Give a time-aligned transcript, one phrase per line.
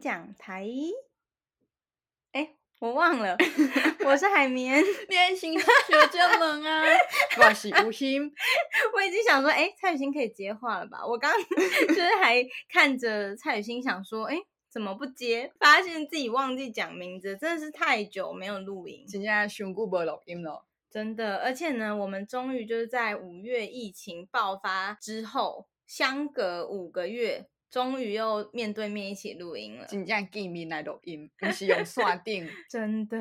[0.00, 0.66] 讲台，
[2.32, 3.36] 哎，我忘了，
[4.06, 5.66] 我是海绵，连心学
[6.10, 6.82] 这么啊，
[7.38, 8.32] 我是吴昕，
[8.94, 11.06] 我已经想说，哎，蔡雨欣可以接话了吧？
[11.06, 11.30] 我刚
[11.86, 14.36] 就是还看着蔡雨欣，想说，哎，
[14.70, 15.52] 怎么不接？
[15.60, 21.36] 发现自己忘记讲名字，真的是太久没有录音，今天上久没录音了，真的。
[21.38, 27.50] 而且呢，我们终于就是在五月疫情爆发之后，相隔五个月。
[27.70, 32.48] 终于又面对面一起录音了，真正见面来录音，不是用线顶。
[32.68, 33.16] 真的，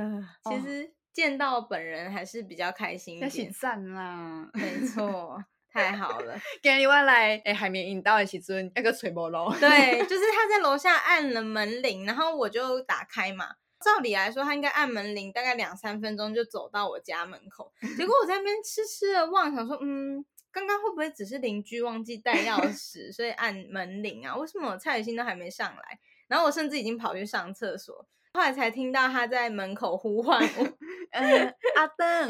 [0.50, 3.30] 其实见到本人还是比较开心一点。
[3.30, 5.38] 那是赞啦，没错，
[5.72, 6.36] 太好了。
[6.64, 9.52] 今日我来诶海绵引到的时阵，那个吹波炉。
[9.60, 13.56] 对，就是他在楼 下按了门铃，然后我就打开嘛。
[13.86, 20.26] 照理来说，他应该按门铃大概两三分钟就走到我家门口，结果我在那边痴痴的望，想说，嗯。
[20.52, 24.36] 刚刚会不会只是邻居忘记带钥匙，所以按门铃啊？
[24.36, 26.00] 为什么蔡雨欣都还没上来？
[26.28, 30.78] 然后我甚至已经跑去上厕所，后来才听到他在门口呼唤我，
[31.12, 32.28] 呃，阿登，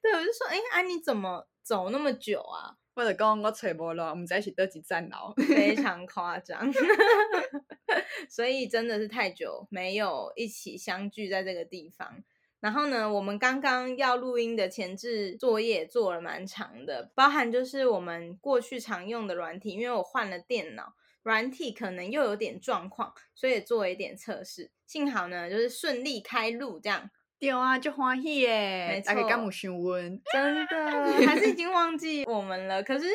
[0.00, 2.76] 对，我就说，哎，啊，你怎么走那么久啊？
[2.94, 6.70] 或者刚刚我找不了，我们在一起得几站牢， 非常夸张，
[8.28, 12.22] 所以真的是太久没有一起相聚在这个地方。
[12.62, 24.70] 然后呢，我们刚刚要录音的前置作业做了蛮长的，包含就是我们过去常用的软体，因为我换了电脑，软体可能又有点状况，所以做了一点测试。
[24.86, 27.10] 幸好呢，就是顺利开录这样。
[27.40, 29.02] 对啊，就欢喜耶！
[29.04, 30.22] 大家敢有想问？
[30.32, 32.80] 真的，还是已经忘记我们了。
[32.84, 33.06] 可是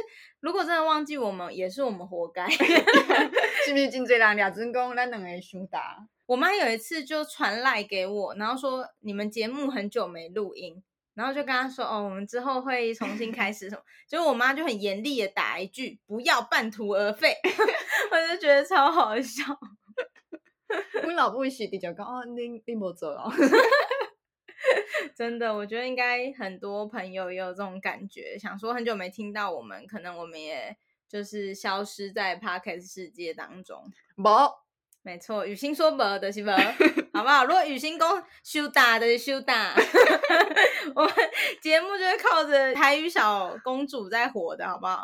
[0.41, 2.45] 如果真的忘记我们，也是我们活该。
[3.65, 6.05] 是不是真济人俩真讲咱两个想打？
[6.27, 13.81] 我妈有一次就传赖给我，然后说你们节目很久没录音，然后就跟她说哦，我们之后会重新开始什么。
[14.07, 17.33] 结果我妈就很严厉的打一句，不要半途而废，
[18.11, 19.43] 我就觉得超好笑。
[21.05, 23.23] 我老不会洗地就讲哦，你你没做了。
[25.15, 30.75] 真的，我觉得应该很多朋友也有这种感觉，想说很久没听到我们，可能我们也
[31.07, 33.81] 就是消失在 Podcast 世界当中。
[34.15, 34.66] 没。
[35.07, 36.53] 没错，雨欣说没的是没，
[37.13, 37.45] 好不好？
[37.45, 39.73] 如果雨欣讲休打的羞打，
[40.93, 41.13] 我们
[41.61, 45.03] 节目就是靠着台语小公主在火的，好不好？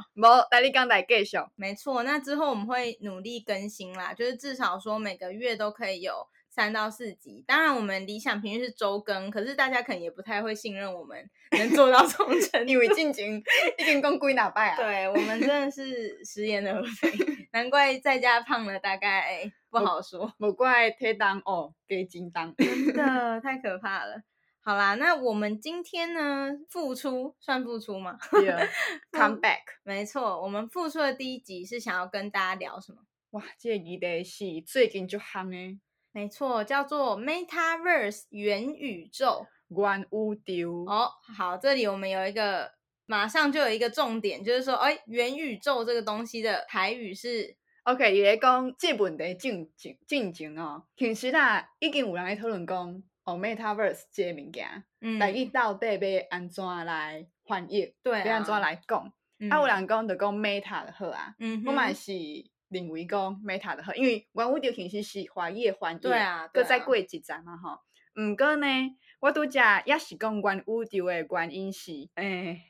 [1.56, 6.14] 没，错，那之后我们会努力更新啦，就是至少说每个月都可以有。
[6.56, 11.18] 三到四集，当然我们理想频率是周更，可是大家可能也不太会信任我们
[11.58, 12.72] 能做到这种程度。
[12.72, 13.42] 因为进前
[13.80, 14.78] 已经讲几哪摆啊？
[14.78, 17.10] 对，我们真的是食言而肥，
[17.54, 20.34] 难怪在家胖了，大概不好说。
[20.38, 24.24] 莫怪体重哦，给金当，真的 太可怕了。
[24.60, 29.60] 好啦，那我们今天呢，复出算复出吗？Yeah，come back。
[29.84, 33.00] 没错，我们复出的第一集是想要跟大家聊什么？
[33.32, 35.80] 哇，这个议题是最近就夯诶。
[36.12, 39.46] 没错，叫做 Metaverse 元宇宙。
[39.70, 42.72] 元宇宙哦，好，这里我们有一个，
[43.06, 48.16] 马上就有一个重点，就是说，哎，元宇宙这个东西的台语是 OK。
[48.16, 57.94] 伊在讲这问题进进进行哦，其实啦，已经有人来讨论讲哦，Metaverse 这个物件，嗯，来伊到底要安怎来翻译？
[58.04, 59.14] 对、啊，要安怎来讲？
[59.40, 62.12] 嗯、啊，有人讲就讲 Meta 就好啊，嗯，我嘛是。
[62.70, 67.78] 认为讲 Meta 的好，因为元宇宙其实是华语的翻译，对啊，搁再过一站嘛吼。
[68.16, 68.66] 毋过呢，
[69.20, 72.62] 我拄则也是讲元宇宙的原因是，诶、欸，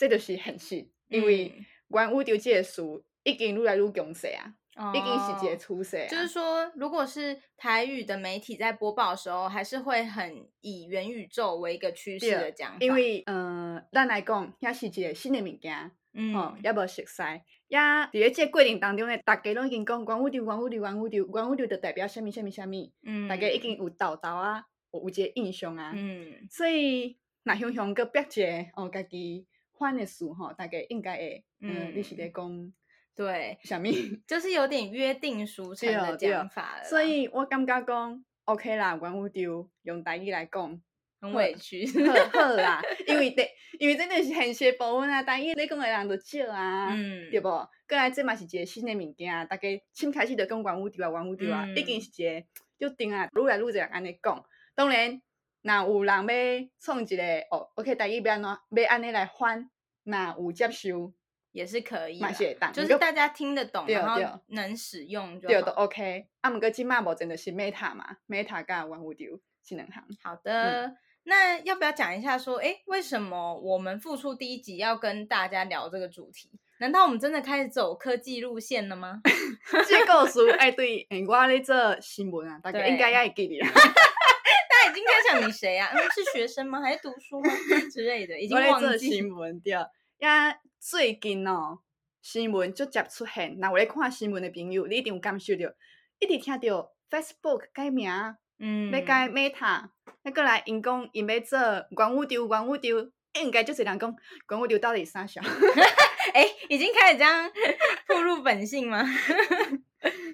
[0.00, 1.52] 这就是现实，因为
[1.88, 6.06] 元宇宙这个词已经愈来愈强势啊，嗯、已经是一个趋势。
[6.08, 12.78] 就是说，如果是台语的媒体在播报的时候，还是会很以元宇宙为一个趋势的讲法。
[12.80, 15.90] 因为，嗯、呃，咱来讲，也是一个新的物件。
[16.14, 17.22] 嗯，哦，也无熟悉，
[17.68, 22.74] 也伫咧这个过程当中呢，大家拢已经讲元宇宙，元宇宙，元宇宙，元宇宙就代表什么什么什么，
[23.04, 28.28] 嗯，大家已经有豆豆啊，有有一个印象啊，嗯，所以那雄雄个别个
[28.74, 29.46] 哦，家己
[29.80, 32.72] 换的事吼，大家应该会，嗯，你是在讲
[33.16, 33.88] 对，什么？
[34.26, 40.80] 就是有点约定俗成的讲法了，所以我感觉讲，OK 啦，阮有丢用台语来讲。
[41.22, 43.46] 很委屈，好好啦， 因为的，
[43.78, 47.48] 因为真的是现实部分啊，但伊你讲的人就少啊，嗯，对不？
[47.50, 52.46] 过来这嘛是一个新的物件，大家先开始就讲元宇宙啊，元宇宙啊，已经是一个
[52.78, 54.42] 就定啊，愈来愈侪人安尼讲。
[54.74, 55.20] 当然，
[55.60, 59.68] 若有人要创一个哦，OK，大家要安怎，要安尼来翻，
[60.04, 61.12] 那有接受
[61.52, 62.20] 也是可以，
[62.72, 66.26] 就是大家听得懂，然后能使用就对，都 OK。
[66.40, 70.04] 啊，毋过即嘛无真的是 Meta 嘛，Meta 甲元宇宙是两项。
[70.22, 70.96] 好的。
[71.24, 76.50] 那要不要讲一下说，哎，为什么我们付出第一集要跟大家聊这个主题？
[76.78, 79.20] 难道我们真的开始走科技路线了吗？
[79.86, 83.66] 这个书哎，对，我咧做新闻啊，大家应该也会记得。
[84.80, 85.10] 大家已经在
[85.40, 85.90] 想你谁啊？
[85.94, 86.80] 嗯，是学生吗？
[86.80, 87.50] 还是读书吗？
[87.92, 89.10] 之类的，已经忘记。
[89.10, 91.80] 新闻对，呀，最近哦，
[92.22, 93.58] 新闻就接出现。
[93.58, 95.70] 那我咧看新闻的朋友，你一定有感受到，
[96.18, 98.10] 一直听到 Facebook 改名，
[98.58, 99.88] 嗯，要改 Meta，
[100.22, 103.12] 那过来因讲因要做元宇宙，元宇宙。
[103.34, 105.40] 应该就是人讲，管我丢到底啥小？
[106.34, 107.48] 哎，已经开始这样
[108.08, 109.04] 步入本性吗？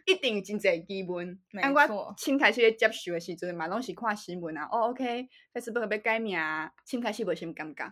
[0.05, 1.39] 一定真济基本。
[1.51, 2.15] 没错。
[2.17, 4.69] 新开始咧接受的时阵嘛，拢是看新闻啊。
[4.71, 6.39] 哦，OK，Facebook 要改名，
[6.85, 7.85] 新开始无啥感觉。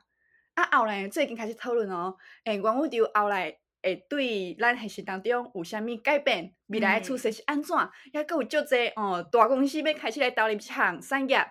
[0.55, 6.55] 啊，后来最近开始讨论哦，诶，元宇宙后来会对咱现实当中有啥物改变？
[6.69, 7.76] 未来趋势是安怎？
[7.76, 11.44] 还佫有足侪哦，大公司要开始来投入这项产业，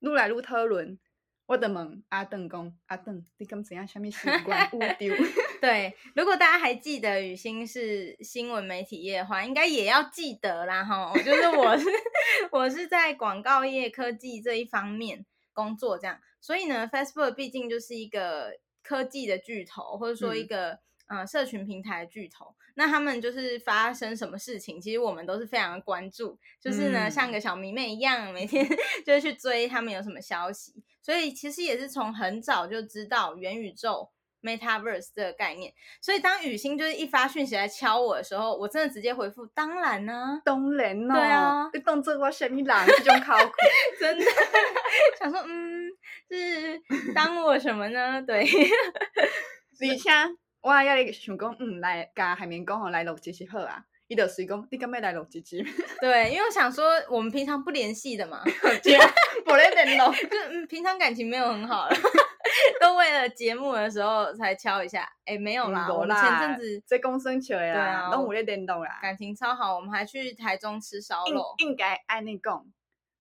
[0.00, 0.98] 愈来愈讨论。
[1.46, 5.24] 我的问阿邓讲，阿邓，你敢知影啥物是元宇宙？
[5.60, 11.12] 对，如果大家还记得雨欣是新闻媒体业的话，应该也要记得啦哈。
[11.24, 11.86] 就是我是
[12.50, 18.52] 我是在广告业科技这一方面工作，这样，所以呢，Facebook 毕竟就是一个
[18.82, 20.70] 科技的巨头，或者说一个。
[20.72, 28.66] 嗯呃，社群平台的巨头，那他们就是发生什么事情，其实我们都是非常的关注，就是呢，嗯、像个小迷妹一样，每天
[29.04, 30.72] 就是去追他们有什么消息。
[31.04, 34.10] 所以其实也是从很早就知道元宇宙
[34.40, 35.70] （Metaverse） 这个概念。
[36.00, 43.52] 所以当雨欣就是一发讯息来敲我的时候，我真的直接回复：当然呢、啊，当然哦，对啊，你当做我什么人这种考古，
[44.00, 44.24] 真的
[45.20, 45.90] 想说，嗯，
[46.30, 46.80] 是
[47.14, 48.22] 当我什么呢？
[48.26, 48.48] 对，
[49.80, 50.34] 李强。
[50.62, 53.84] 我还咧想讲，嗯，来甲海绵讲吼，来录一集好啊。
[54.08, 55.64] 伊就随讲，你敢要来录一集？
[56.00, 58.42] 对，因为我想说，我们平常不联系的嘛，
[59.44, 61.96] 不咧联络，就嗯，平常感情没有很好了，
[62.80, 65.02] 都为了节目的时候才敲一下。
[65.24, 69.76] 哎、欸，没有啦，嗯、我们前阵子在公生球呀，对啊，拢有咧联络啦，感情超好。
[69.76, 72.64] 我们还去台中吃烧肉，应该按你讲，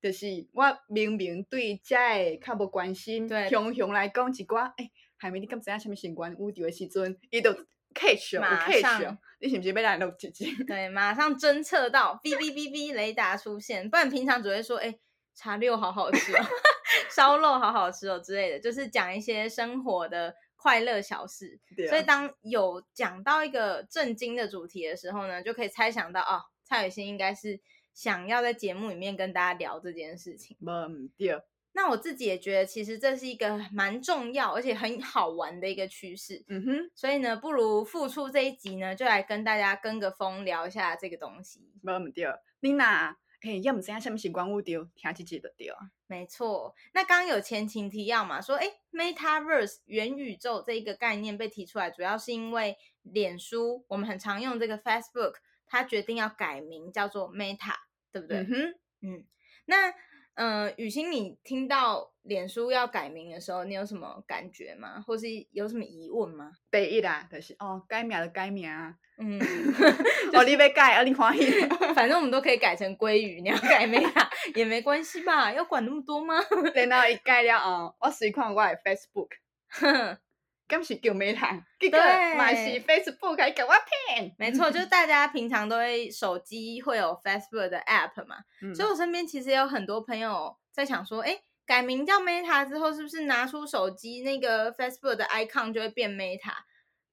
[0.02, 4.92] 就是我明明对这较无关心，对，雄雄来讲一寡，哎、欸。
[5.16, 7.50] 还没你敢知影什么新冠无敌的时阵，伊就
[7.94, 10.54] catch 马上，你是不是要来录几集？
[10.66, 15.00] 对，马上侦测到哔哔哔哔雷达出现，不然平常只会说，哎、欸，
[15.36, 16.46] 茶六好好吃哦，
[17.10, 21.60] 烧肉好好吃哦之类的，就是讲一些生活的快乐小事。
[21.76, 27.60] 对啊、所以当有讲到一个震惊的主题的时候呢，就可以猜想到，哦，蔡雨欣应该是
[27.94, 30.58] 想要在节目里面跟大家聊这件事情。
[30.66, 31.42] 嗯，对。
[31.76, 36.46] 那我自己也觉得，其实这是一个蛮重要而且很好玩的一个趋势。
[36.48, 41.72] 嗯哼，所以呢，不如复出这一集呢，就来跟大家跟个风，聊一下这个东西。
[41.82, 42.22] 没问题。
[42.60, 45.78] 你那，嘿，要么知道什么是光物丢，听几集就对啊。
[46.06, 46.76] 没错。
[46.94, 57.74] 那刚刚有前情提要嘛，说，哎，Metaverse 元宇宙这一个概念被提出来，主要是因为脸书，我们很常用这个 Facebook，它决定要改名叫做 Meta，
[58.12, 58.38] 对不对？
[58.38, 59.26] 嗯哼，嗯，
[59.66, 59.92] 那。
[60.36, 65.04] 嗯、呃，予昕，你听到脸书要改名的时候，你有什么感觉吗？
[65.06, 66.52] 或是有什么疑问吗？
[66.72, 69.40] 第一啦，就是哦，改名就改名啊，嗯，
[70.34, 71.46] 哦，你要改啊，你欢喜，
[71.94, 75.52] 反正我们都可以改成鲑鱼，你要改名啊， 也没关系吧？
[75.54, 76.36] 要管那么多吗？
[76.74, 79.30] 然后一改了哦，我随看我的 Facebook。
[80.68, 83.70] 刚是叫 Meta，结果买是 Facebook 还给我
[84.08, 84.34] 骗。
[84.40, 96.54] 没错，就是大家平常都会手机会有 Facebook 的 App 嘛，嗯、所以我身边其实也有很多朋友在想说，哎，改名叫 Meta 之后，是不是拿出手机那个 Facebook 的 icon 就会变 Meta？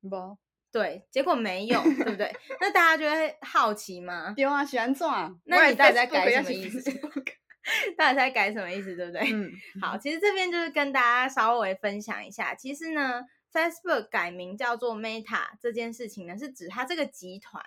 [0.09, 0.39] 不，
[0.73, 2.35] 对，结果没有， 对不对？
[2.61, 4.33] 那大家就会好奇嘛？
[4.37, 5.31] 对啊，喜欢做啊？
[5.45, 6.91] 那你到底在改什么意思？
[7.99, 8.97] 到底在改什么意思？
[8.97, 9.21] 对不对？
[9.33, 9.51] 嗯，
[9.83, 13.23] 好，其实这边就是跟大家稍微分享一下，其实呢。
[13.53, 17.65] Facebook 改名叫做 Meta 这件事情呢，是指它这个集团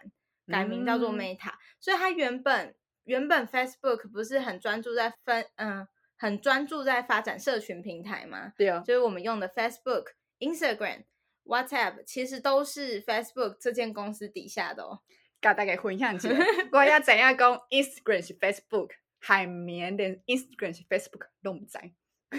[0.47, 2.73] 改名叫做 Meta，嗯、所以它原本
[3.03, 5.85] 原本 Facebook 不是很专注在分嗯，
[6.17, 8.53] 很专注在发展社群平台吗？
[8.57, 10.07] 对啊，就是我们用的 Facebook、
[10.39, 11.03] Instagram、
[11.43, 15.01] WhatsApp，其实都是 Facebook 这间公司底下的哦。
[15.41, 16.29] 搞大家分享一下，
[16.71, 21.91] 我要怎样讲 Instagram 是 Facebook，海绵连 Instagram 是 Facebook 都不在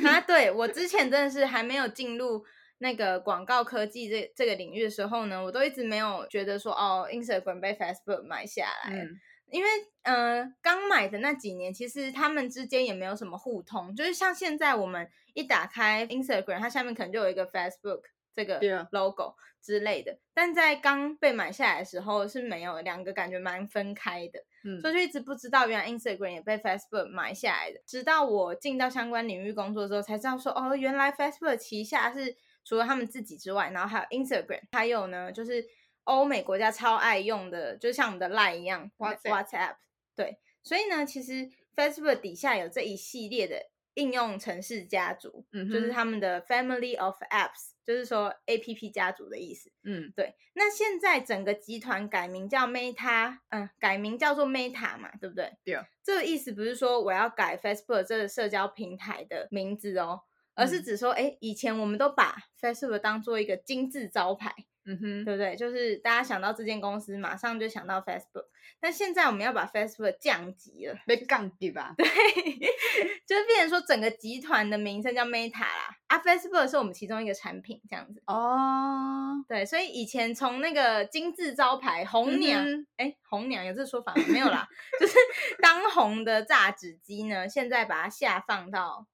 [0.09, 0.23] 啊？
[0.23, 2.47] 对，我之前真的是还没有进入。
[2.79, 9.09] 那个广告科技这这个领域的时候呢，我都一直没有觉得说哦，Instagram 被 Facebook 买下来，嗯、
[9.47, 9.69] 因为
[10.03, 18.03] 呃刚买的那几年，其实他们之间也没有什么互通，就是像现在我们一打开 Instagram，它下面可能就有一个 Facebook
[18.35, 32.37] 这个 logo 之类的.但在刚被买下来的时候是没有，两个感觉蛮分开的，嗯、所以就一直不知道原来 Instagram 也被 Facebook 买下来的，直到我进到相关领域工作之后才知道说哦，原来 Facebook 旗下是。
[32.65, 35.65] 除了他们自己之外，然后还有 Instagram，还有呢，就是
[36.05, 39.77] 欧美国家超爱用的，就像我们的 Line 一样 WhatsApp。
[40.17, 43.57] 对，所以呢，其实 Facebook 底下有这一系列的
[43.95, 49.71] 应用程式家族，嗯，就是他们的 Family of Apps，就是说 APP 家族的意思。
[49.83, 50.35] 嗯，对。
[50.55, 55.53] 那现在整个集团改名叫 Meta，嗯，改名叫做 Meta 嘛，对不对？
[55.65, 55.79] 对。
[56.03, 60.23] 这个意思不是说我要改 Facebook 这个社交平台的名字哦。
[60.55, 64.55] 而是指说，哎，以前我们都把 Facebook 当做一个金字招牌，
[64.87, 65.57] 嗯哼，对不对？
[65.57, 68.47] 就是大家想到这间公司，马上就想到 Facebook。
[68.81, 71.95] 但现在我们要把 Facebook 降级了，被降级吧？
[71.97, 72.07] 对，
[73.27, 78.23] 就是变成说整个集团的名称叫 Meta 啦，啊，Facebook 是我们其中一个产品，这样子。
[78.27, 82.63] 哦，对，所以以前从那个金字招牌红娘，
[82.97, 84.23] 哎、嗯，红娘有这个说法吗？
[84.29, 84.69] 没有啦，
[85.01, 85.15] 就是
[85.63, 89.07] 当红的榨汁机呢，现在把它下放到。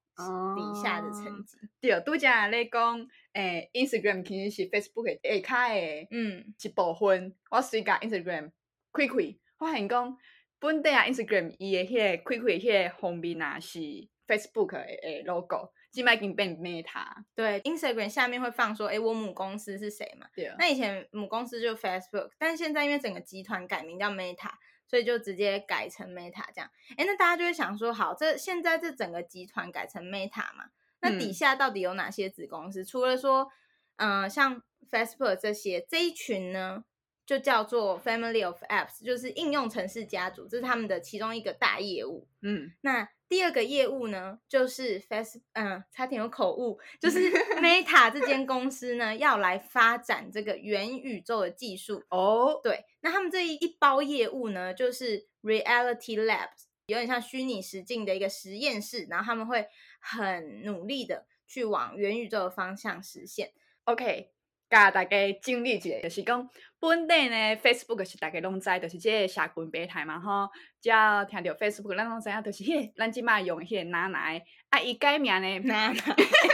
[0.55, 2.99] 底下的成绩、哦、对，拄则咧讲，
[3.33, 7.35] 诶、欸、，Instagram 其实是 Facebook 下骹诶，嗯，一部分。
[7.49, 8.51] 我随甲 Instagram
[8.93, 9.13] 开开，
[9.57, 10.17] 发现讲
[10.59, 13.79] 本地啊 Instagram 伊诶迄个开开迄个封面啊是
[14.27, 17.05] Facebook 诶 logo，即摆已经变 Meta。
[17.35, 20.27] 对，Instagram 下面会放说，诶、欸，我母公司是谁嘛？
[20.35, 20.51] 对。
[20.57, 24.51] 那以前母公司就 Facebook，但现在因为整个集团改名叫 Meta。
[24.91, 30.65] 所以就直接改成 Meta 这样，哎，那大家就会想说，好，这现在这整个集团改成 Meta 嘛，
[30.99, 32.81] 那底下到底有哪些子公司？
[32.81, 33.49] 嗯、除了说，
[33.95, 36.83] 嗯、呃，像 Facebook 这些，这一群呢，
[37.25, 42.27] 就叫做 Family of Apps，就是应用程式家族，这是他们的其中一个大业务。
[42.41, 43.09] 嗯，那。
[43.31, 47.31] 第二个业务呢，就是 Face，嗯，差点有口误，就是
[47.63, 52.59] Meta 这间公司呢，要来发展这个元宇宙的技术哦。
[52.61, 59.65] 对，那他们这一一包业务呢，就是 Reality Labs，有点像虚拟实境的一个实验室，然后他们会
[60.01, 63.53] 很努力的去往元宇宙的方向实现。
[63.85, 64.33] OK。
[64.71, 66.49] 甲大家整理一下，就是讲
[66.79, 70.49] 本地呢，Facebook 是大家拢知，就是即个社群平台嘛吼。
[70.81, 75.93] 只要听到 Facebook，咱拢知影，就是迄个咱即摆用迄个哪奶啊，伊改名呢，奶奶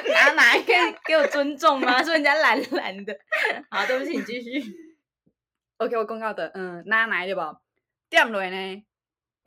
[0.10, 2.02] 哪奶，可以给我尊重吗？
[2.04, 3.16] 说人家懒懒的。
[3.70, 4.74] 好，对不起，你继续。
[5.78, 7.42] OK， 我讲到的，嗯，奶奶对不？
[8.10, 8.84] 点落呢？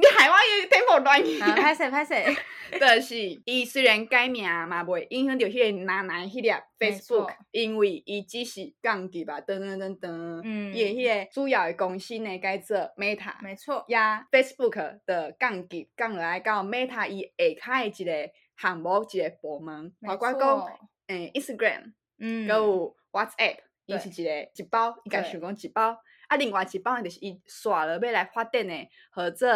[0.01, 1.39] 你害我伊听无乱去。
[1.39, 2.43] 歹势歹势，
[2.81, 10.41] 就是伊虽然改名嘛，袂影响到迄个奶奶迄个 Facebook，因为伊只是降级吧，噔噔噔噔。
[10.43, 13.85] 嗯，伊迄个主要的公司呢改做 Meta，没错。
[13.89, 20.67] 呀，Facebook 的降级降来到 Meta 伊下骹的一个项目一个部门，包括讲
[21.09, 25.99] 诶 Instagram，嗯，搁有 WhatsApp，伊是一个一包，伊家想讲一包。
[26.29, 28.73] 啊，另外一包就是伊刷了要来发展的
[29.11, 29.49] 合作。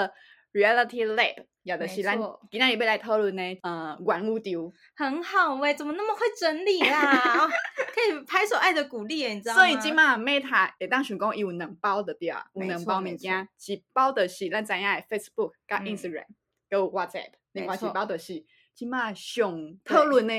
[0.54, 2.16] Reality Lab，也就是咱
[2.50, 7.48] 今天要来讨论的，呃，玩物丢很好喂，怎么那么会整理啦？
[7.92, 9.60] 可以拍手爱的鼓励诶，你知道吗？
[9.60, 16.26] 所以今嘛 Meta 会当想讲有两包的对啊，有两包物件，一包的是咱知影的 Facebook 跟 Instagram，
[16.70, 18.44] 有 WhatsApp，另外一包的是
[18.74, 20.34] 今嘛上讨论的。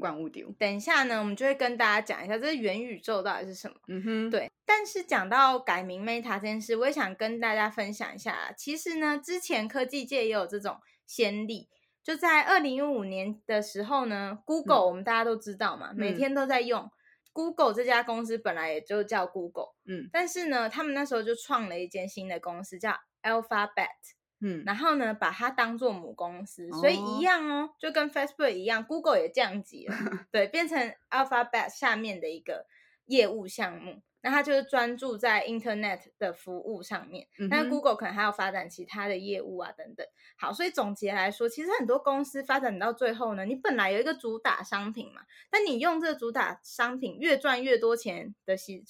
[0.00, 0.54] 元宇宙。
[0.58, 3.76] 等一下呢，我们就会跟大家讲一下，这是元宇宙到底是什么？
[3.88, 4.50] 嗯哼，对。
[4.64, 8.52] 但是讲到改名 Meta 这件事，我也想跟大家分享一下。
[8.56, 11.68] 其实呢，之前科技界也有这种先例，
[12.02, 16.90] 就在二零一五年的时候呢，Google、嗯、我们大家都知道嘛，每天都在用、嗯、
[17.32, 24.17] Google 这家公司，本来也就叫 Google，嗯，但是呢，他们那时候就创了一间新的公司，叫 Alphabet。
[24.40, 29.94] 嗯，然后呢，把它当做母公司，所以一样哦，就跟 Facebook 一样，Google 也降级了，
[30.30, 32.66] 对，变成 Alphabet 下面的一个
[33.06, 34.02] 业务项目。
[34.20, 40.04] 那它就是专注在 Internet 的服务上面，嗯、但 Google 可能还要发展其他的业务啊等等。
[40.36, 48.82] 好，所以总结来说，其实很多公司发展到最后呢，你本来有一个主打商品嘛，但你用这个主打商品越赚越多钱的时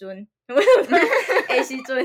[0.88, 1.08] 阵。
[1.48, 2.04] A C 尊，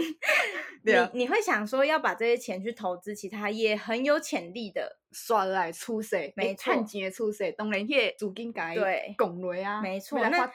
[0.84, 10.20] 你你会想说要把这些钱去投资其他也很有潜力的，刷来出色，没赚钱的出色，当然些资金该对拱雷啊，没错。
[10.30, 10.48] 那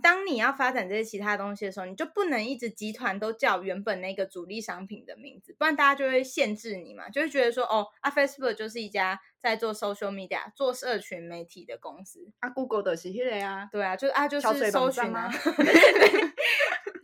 [0.00, 15.30] 当你要发展这些其他东西的时候，你就不能一直集团都叫原本那个主力商品的名字，不然大家就会限制你嘛，就会觉得说哦，啊 Facebook 就是一家在做 social media 做社群媒体的公司，啊 Google 的是迄个啊，对啊，就啊就是搜寻啊。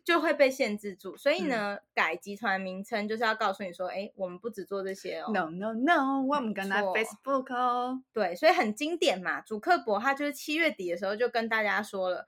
[0.05, 5.31] 就会被限制住，所以呢，嗯、改集团名称就是要告诉你说，哎，我们不只做这些哦。
[5.33, 8.03] No no no，我们跟他 Facebook 哦。
[8.13, 9.41] 对，所以很经典嘛。
[9.41, 12.27] 主克伯他就是七月底的时候就跟大家说了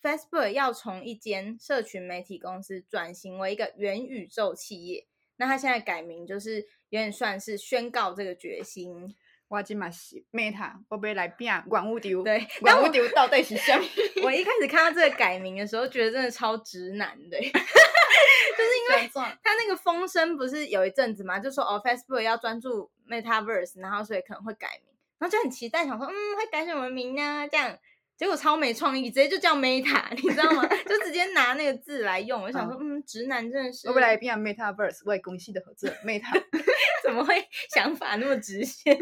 [0.00, 5.06] ，Facebook 要从一间社群媒体公司转型为一个元宇宙企业。
[5.38, 9.16] 那他现在改名就是有点算是宣告这个决心。
[9.48, 11.62] 我今嘛是 Meta，我要来拼元
[11.94, 12.22] 宇宙。
[12.24, 13.84] 对，元宇宙到底是什么？
[14.24, 27.46] 我一开始看到这个改名的时候，觉得真的超直男的， 就是因为他那个风声不是有一阵子嘛，就说哦，Facebook 要专注 Metaverse，然后所以可能会改名，然后就很期待，想说嗯，会改什么名呢？
[27.50, 27.78] 这样。
[28.18, 30.66] 结果超没创意，直接就叫 Meta， 你知道吗？
[30.88, 32.42] 就直接拿那个字来用。
[32.42, 33.86] 我想说，嗯，直男真的是。
[33.88, 36.32] 我本来变 Metaverse，为公司的合作 Meta，
[37.06, 37.34] 怎么会
[37.72, 38.98] 想法那么直线？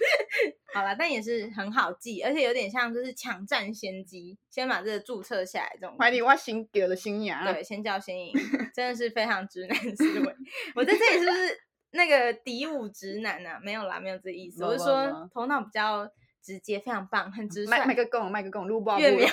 [0.74, 5.96] 好了，但也是很好记，而且有点像就是抢占先机，先把这个注册下来这种。
[5.98, 7.34] 怀疑我新叫的新颖。
[7.44, 8.32] 对，先叫先赢，
[8.74, 10.36] 真的是非常直男思维。
[10.74, 11.58] 我在这里是不是
[11.92, 13.58] 那个敌武直男啊？
[13.62, 14.64] 没有啦，没有这个意思。
[14.64, 16.08] 我是说头脑比较。
[16.40, 17.66] 直接非常棒，很直率。
[17.66, 18.98] 麦麦克讲，麦克讲，录播。
[18.98, 19.28] 月苗，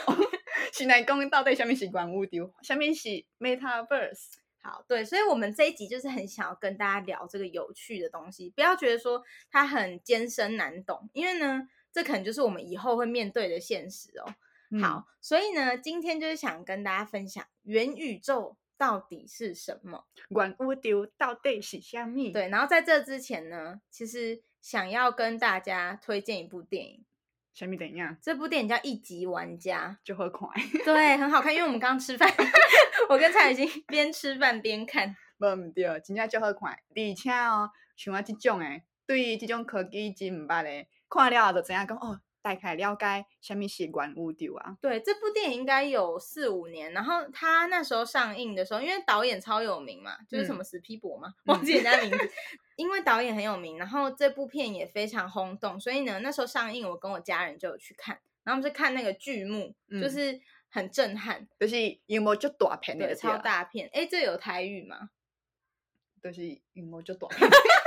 [0.74, 3.08] 现在讲到底下面是元宇宙，下面是
[3.40, 4.34] Metaverse。
[4.66, 14.34] 好，对，所以，我们这一集就是很想要跟大家聊这个有趣的东西，不要觉得说它很艰深难懂，因为呢，这可能就是我们以后会面对的现实哦。
[14.72, 22.32] 嗯、好，所以呢，今天就是想跟大家分享元宇宙到底是什么，元宇宙到底是什么？
[22.34, 24.42] 对，然后在这之前呢，其实。
[24.66, 27.06] 想要跟大家推荐一部电影，
[27.56, 28.18] 什么电影？
[28.22, 30.50] 这部电影叫《一级玩家》， 就很快，
[30.84, 31.54] 对，很好看。
[31.56, 32.30] 因为我们刚刚吃饭，
[33.08, 36.72] 我跟蔡雨欣边吃饭边看，无唔对，真正就好看。
[36.72, 42.20] 而且哦，像我这种诶，对于这种科技真唔捌的，看了就知影讲哦。
[42.46, 44.78] 大概了解什么是元宇宙啊？
[44.80, 52.32] 对，这部电影应该有四五年，然后他那时候上映的时候，因为导演超有名嘛，就是什么史皮博嘛，嗯、 忘记人家名字。
[52.75, 61.75] 因为导演很有名，然后这部片也非常轰动，所以呢，那时候上映，我跟我家人就有去看，然后我们是看那个剧目，嗯、就是很震撼，就是
[62.06, 63.90] 有没有就大片的，超大片。
[63.92, 65.10] 哎，这有台语吗？
[66.22, 67.50] 就是有没有就短片。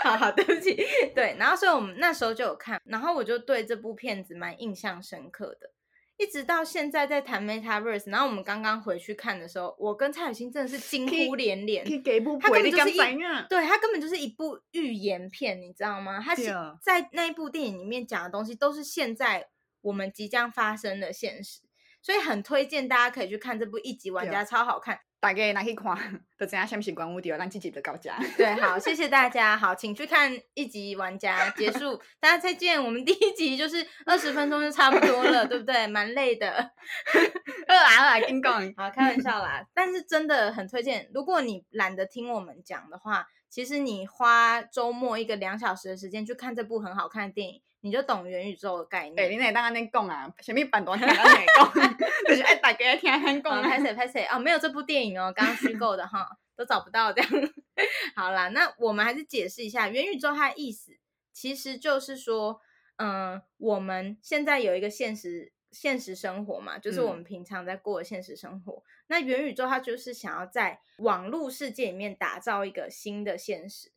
[0.04, 0.74] 好好，对不起，
[1.14, 5.70] 对，然后所以我们那时候就有看，然后我就对这部片子蛮印象深刻的，
[6.16, 11.84] 一直到现在在谈 Metaverse，然后我们刚刚回去看的时候，我跟蔡雨欣真的是惊呼连连，
[12.38, 12.96] 他根本就是一，
[13.48, 16.20] 对，他根本就是一部预言片，你知道吗？
[16.20, 16.44] 他是
[16.82, 19.48] 在那一部电影里面讲的东西都是现在
[19.82, 21.60] 我们即将发生的现实，
[22.02, 24.98] 所以很推荐大家可以去看这部《一级玩家》，超好看。
[25.20, 25.94] 大家拿去看，
[26.38, 28.18] 都知影什么是元宇宙，咱自己就到家。
[28.38, 29.54] 对，好，谢谢大家。
[29.54, 32.82] 好，请去看一级玩家结束，大家再见。
[32.82, 35.86] 我们第一集就是二十分钟就差不多了，对不对？
[35.86, 36.72] 蛮累的。
[37.68, 39.62] 二来二来，跟讲，好，开玩笑啦。
[39.74, 47.60] 但是真的很推荐，如果你懒得听我们讲的话，其实你花周末一个两小时的时间去看这部很好看的电影。
[47.82, 49.18] 你就懂元宇宙的概念。
[49.18, 50.32] 哎、欸，你哪当安尼讲啊？
[50.40, 51.72] 什么版多听安尼讲？
[52.28, 53.62] 就是爱大家听安讲。
[53.62, 57.30] 拍谁拍谁哦，没有这部电影哦，刚刚虚构的哈，都找不到这样。
[58.14, 60.92] 好啦，那我们还是解释一下元宇宙它的意思，
[61.32, 62.60] 其实就是说，
[62.96, 68.74] 嗯、呃，我们现在有一个现实现实生活嘛，就是我们平常在过的现实生活。
[68.74, 73.90] 嗯、那元宇宙它就是想要在网络世界里面打造一个新的现实。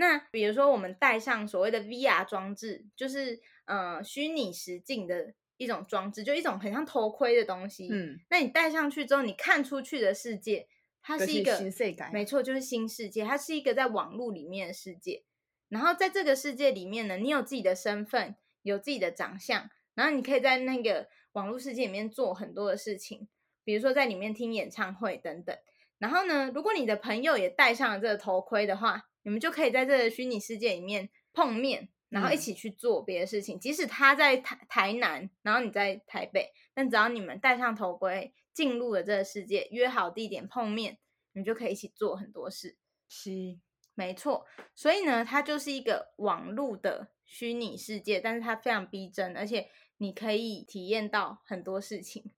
[0.00, 7.88] 那比如说，我们戴上所谓的 VR 装置，就是呃虚拟实境的一种装置，就一种很像头盔的东西。
[7.90, 10.68] 嗯，那你戴上去之后，你看出去的世界，
[11.02, 15.24] 它是一个新世界，没错，就是新世界，它是一个在网络里面的世界。
[15.68, 23.26] 然后在这个世界里面呢，你有自己的身份，有自己的长相，然后你可以在那个网络世界里面做很多的事情，
[23.64, 25.56] 比如说在里面听演唱会等等。
[25.98, 33.56] 然后呢，如果你的朋友也戴上了这个头盔的话，你们就可以在这个虚拟世界里面碰面，然后一起去做别的事情。
[33.56, 40.98] 嗯、即使他在台台南，然后你在台北，但只要你们戴上头盔，进入了这个世界，约好地点碰面，
[41.32, 42.76] 你们就可以一起做很多事。
[43.08, 43.58] 是，
[43.94, 44.46] 没错。
[44.74, 52.32] 所以呢，它就是一个网络的虚拟世界，但是它非常逼真，而且你可以体验到很多事情。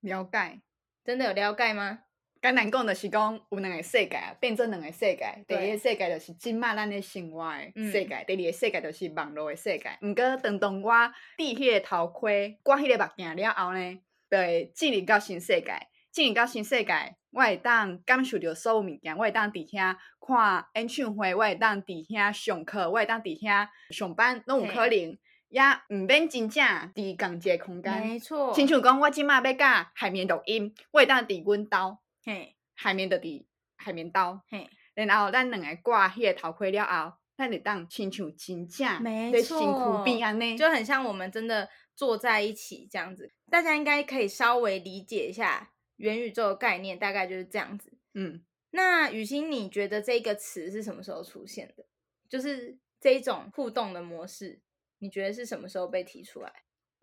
[0.00, 0.62] 了解，
[1.04, 2.04] 真的有了解吗？
[2.46, 5.44] 简单讲就是讲有两个世界，变做两个世界。
[5.48, 9.98] 第一个世界就是今麦咱的生活的世界，嗯、第二个世界就是网络的世界。
[10.00, 10.92] 毋过当当我
[11.36, 13.98] 戴迄个头盔，挂迄个目镜了后呢，
[14.30, 15.72] 就会进入到新世界。
[16.12, 28.06] 进入到新世界，我会当感受到所有物件，我会当伫遐看演唱会，我会当伫遐上课，我会当伫遐上班，拢有可能，也毋免真正伫共一个空间。
[28.06, 28.54] 没错错。
[28.54, 31.98] 亲像讲，我今麦要甲海绵录音，我会当伫阮兜。
[32.26, 34.42] 嘿，海绵的底，海绵刀。
[34.50, 43.32] 嘿，然后咱两个挂迄个头盔了后，咱就当亲像真正，没错，辛苦边安呢，就很像我们真的坐在一起这样子。
[43.48, 47.96] 大家应该可以稍微理解一下元宇宙的概念，大概就是这样子。
[48.14, 51.86] 嗯，那雨欣，你觉得这个词是什么时候出现的？
[52.28, 54.60] 就是这种互动的模式，
[54.98, 56.52] 你觉得是什么时候被提出来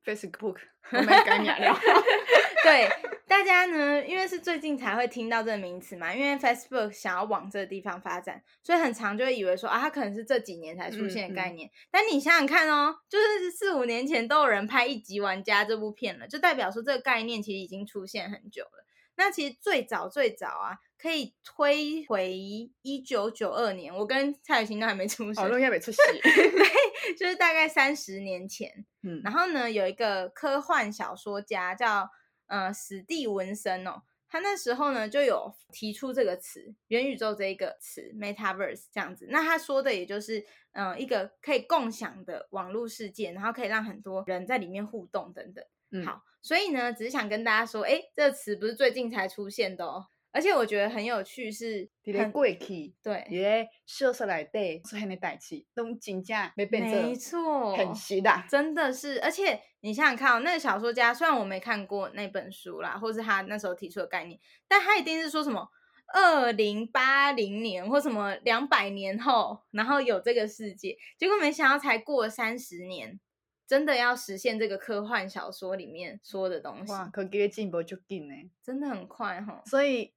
[0.04, 0.58] ？Facebook，
[0.92, 1.80] 我们干了。
[2.62, 2.90] 对
[3.34, 11.68] 大家呢，因为是最近才会听到这个名词嘛，因为 Facebook 想要往这个地方发展，所以很常就会以为说啊，它可能是这几年才出现的概念。
[11.68, 18.86] 嗯嗯、但你想想看哦，就是四五年前都有人拍《一级玩家》这部片了，就代表说这个概念其实已经出现很久了。
[19.16, 28.86] 那其实最早最早啊，可以推回一九九二年，我跟蔡雨欣都还没出生，哦，都还没出世， 对，就是大概三十年前。
[29.02, 32.08] 嗯，然后呢，有一个科幻小说家叫。
[32.54, 39.26] 呃，史蒂文森哦，他那时候呢就有提出这个词“元宇宙”这一个词 “metaverse” 这样子。
[39.32, 40.38] 那他说的也就是，
[40.74, 45.66] 嗯、呃，一个可以共享的网络世界，然后可以让很多人在里面互动等等。
[45.90, 50.06] 嗯，好，所以呢，只是想跟大家说，哎，这个词不是最近才出现的哦。
[50.34, 59.22] 而且我觉得很有趣是，很贵气，对，因为小说来对出现的代志，都真正没变，没错，很实的，真的是。
[59.22, 65.70] 而且你想想看哦，那个小说家虽然我没看过那本书啦，或是他那时候提出的概念，但他一定是说什么
[66.16, 73.20] 二零八零年或什么两百年后，然后有这个世界，结果没想到才过三十年，
[73.68, 76.92] 真的要实现这个科幻小说里面说的东西。
[76.92, 80.12] 哇，科技进步就紧呢，真的很快哈、哦，所以。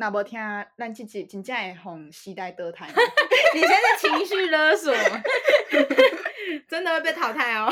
[0.00, 0.40] 那无听，
[0.78, 2.88] 咱这集真正会让时代淘汰。
[3.54, 4.94] 你现在情绪勒索，
[6.66, 7.70] 真的会被淘汰哦。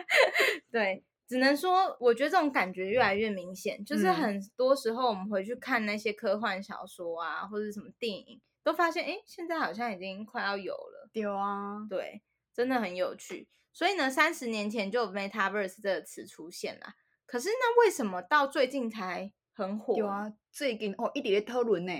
[0.72, 3.84] 对，只能说，我觉得这种感觉越来越明显。
[3.84, 11.10] 就是很多时候，我们回去看那些科幻小说啊，或者什么电影，都发现，哎，现在好像已经快要有了。
[11.12, 12.22] 对啊，对，
[12.54, 13.46] 真的很有趣。
[13.70, 16.94] 所以呢，三十年前就有 Metaverse 这个词出现了。
[17.26, 19.30] 可是，那为什么到最近才？
[19.60, 21.92] 很火，有啊，最近哦一直在讨论呢。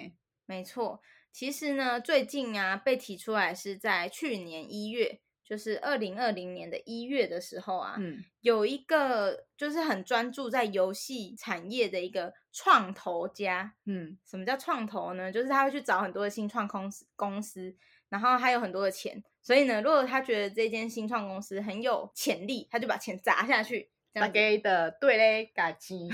[0.47, 15.31] 没错，其实呢，最近啊被提出来是在去年一月，就是二零二零年的一月的时候啊，嗯，有一个就是很专注在游戏产业的一个创投家，嗯，什么叫创投呢？
[15.31, 17.77] 就是他会去找很多的新创公司公司，
[18.09, 23.91] 然后他有很多的钱，所以呢，如果他觉得这间新创公司很有潜力，他就把钱砸下去。
[24.13, 26.09] 大家的对嘞，嘎机，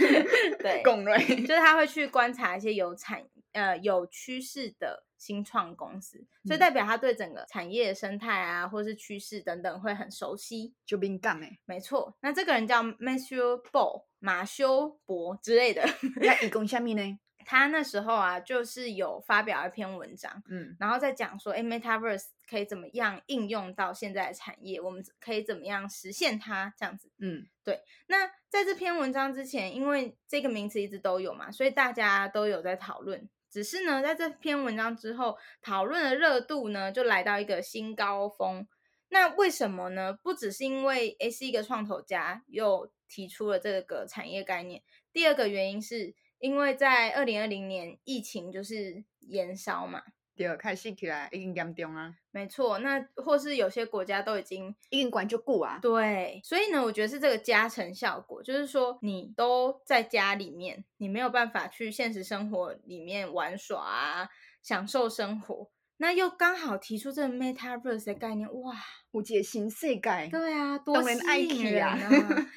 [0.58, 1.18] 对，共瑞。
[1.42, 11.58] 就是他会去观察一些有产呃有趋势的新创公司，嗯，所以代表他对整个产业的生态啊，或是趋势等等会很熟悉，就敏感诶。
[11.66, 15.84] 没错，那这个人叫 Matthew Ball 马修博之类的，
[16.16, 17.18] 那一共下面呢？
[17.46, 27.80] 他那时候啊，就是有发表一篇文章，嗯，然后再讲说，哎，Metaverse 可以怎么样应用到现在的产业，我们可以怎么样实现它，这样子，嗯，对。
[28.06, 33.28] 那在这篇文章之前，因为这个名词一直都有嘛，所以大家都有在讨论。
[33.50, 38.66] 只是呢，在这篇文章之后，讨论的热度呢，就来到一个新高峰。
[39.08, 40.12] 那为什么呢？
[40.12, 46.14] 不只是因为诶是一个创投家又提出了这个产业概念，第二个原因是。
[46.40, 50.02] 因为在二零二零年疫情就是延烧嘛，
[50.36, 52.14] 对，开始起来已经严重啊。
[52.30, 55.78] 没错，那或是有些国家都已经已经管就过啊。
[55.80, 64.28] 对，所以呢，我觉得是这个加成效果，就是说你都在家里面，你没有办法去现实生活里面玩耍啊，
[64.62, 65.70] 享受生活。
[65.98, 68.74] 那又刚好提出这个 Metaverse 的概念，哇，
[69.12, 70.28] 有一个新世界。
[70.28, 71.96] 对啊，多吸引人啊！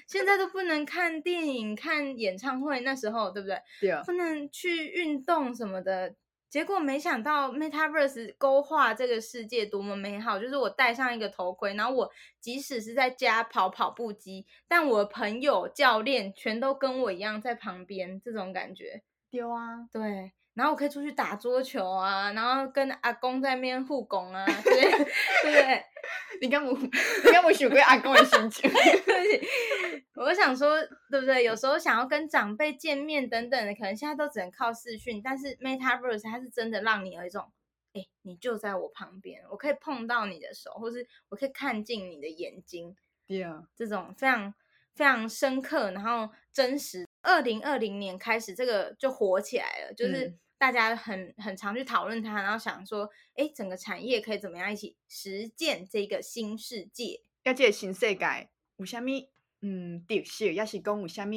[0.07, 3.61] 现在都不能看电影、看演唱会，那时候对不对？
[3.79, 4.01] 对啊。
[4.03, 6.15] 不能去运动什么的，
[6.49, 19.03] 结果没想到 Metaverse 勾画这个世界多么美好，就是我戴上一个头盔，然后我即使是在家跑跑步机，但我的朋友、教练全都跟我一样在旁边，这种感觉。
[19.29, 20.31] 丢啊，对。
[20.57, 25.85] 然后我可以出去打桌球啊，然后跟阿公在那边互拱啊，对对不对？
[26.41, 26.69] 你干嘛？
[26.71, 28.67] 你干嘛想过阿公的心情？
[30.15, 30.75] 我想说，
[31.11, 31.43] 对不对？
[31.43, 37.51] 有时候想要跟长辈见面等等的，可能现在都只能靠视讯，但是 Metaverse 它是真的让你有一种，
[37.93, 42.95] 哎，你就在我旁边，我可以碰到你的手，或是我可以看进你的眼睛，
[43.27, 44.51] 对啊，这种非常
[44.95, 47.05] 非常深刻，然后真实。
[47.21, 50.33] 二零二零年开始，这个就火起来了，就是。
[50.57, 57.21] 嗯大家很很常去讨论它，然后想说，哎，整个产业可以怎么样一起实践这个新世界？
[57.43, 59.09] 要这个新世界有什么
[59.61, 61.35] 嗯特色，要是讲有什么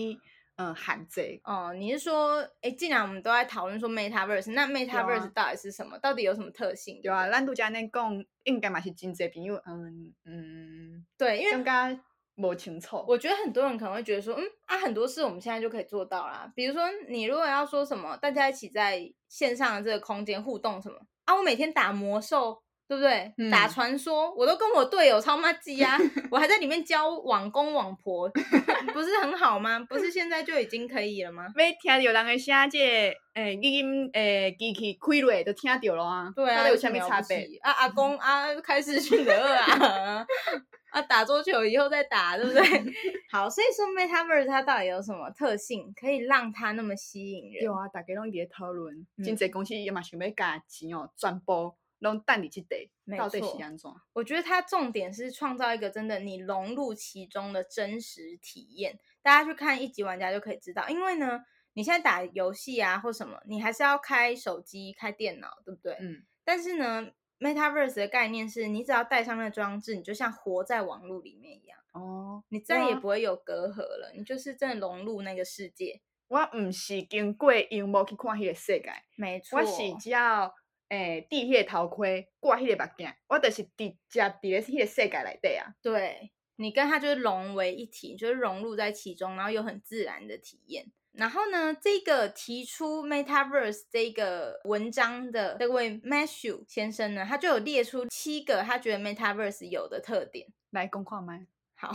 [0.56, 1.40] 嗯限制？
[1.44, 5.96] 哦，你是说，哎，既然我们都在讨论说 Metaverse，那 Metaverse 到底是什么？
[5.96, 7.02] 啊、到底有什么特性？
[7.02, 12.00] 对啊，咱都讲那讲，应该嘛是真侪朋友，嗯嗯，对，因为。
[12.40, 16.50] 摸清楚，我觉得很多人可能会觉得说，嗯啊，很多事我们现在就可以做到啦。
[16.56, 23.32] 比如说，你如果要说什么，大家一起在线上的这个空间互动什么啊，我每天打魔兽对不对？
[23.38, 25.96] 嗯、打传说，我都跟我队友超妈鸡啊，
[26.30, 28.28] 我还在里面教网公网婆，
[28.92, 29.78] 不是很好吗？
[29.88, 31.46] 不是现在就已经可以了吗？
[31.54, 36.32] 没听到人的声，这诶，音诶，机器开落就听到了啊。
[36.34, 37.46] 对啊，有什么差别？
[37.62, 40.26] 啊，阿公啊，开视讯的啊。
[40.90, 42.62] 啊，打桌球以后再打，对不对？
[43.30, 47.62] 好，所以说 Metaverse 它到底有什么特性，可以让它那么吸引人？
[47.64, 53.88] 有啊，大家拢在讨论，经纪公司也嘛想要加钱哦，转播拢等你去得，到底是安怎？
[54.14, 58.98] 我觉得它重点是创造一个真的你融入其中的真实体验。
[59.22, 61.40] 大家去看一级玩家就可以知道，因为呢，
[61.74, 65.92] 你现在打游戏啊或什么，你还是要开手机、开电脑，对不对？
[66.00, 66.24] 嗯。
[66.44, 67.10] 但是呢。
[67.40, 76.02] Metaverse 的概念是你只要带上那个装置，你就像活在网络里面一样哦，你再也不会有隔阂了，你就是真的融入那个世界。
[76.28, 80.54] 我唔是经过荧幕去看迄个世界，没错，我是只要
[80.88, 85.74] 诶戴迄个头盔，挂迄个目镜，我就是直接伫咧迄个世界里底啊。
[85.82, 90.92] 对，你跟它就是融为一体，就是融入在其中，然后有很自然的体验。
[91.12, 100.46] 然后呢，这个提出 Metaverse 这个文章的这位 Matthew 先生呢，他就有列出七个他觉得 Metaverse 有的特点。
[100.70, 101.46] 来，公话麦？
[101.74, 101.92] 好，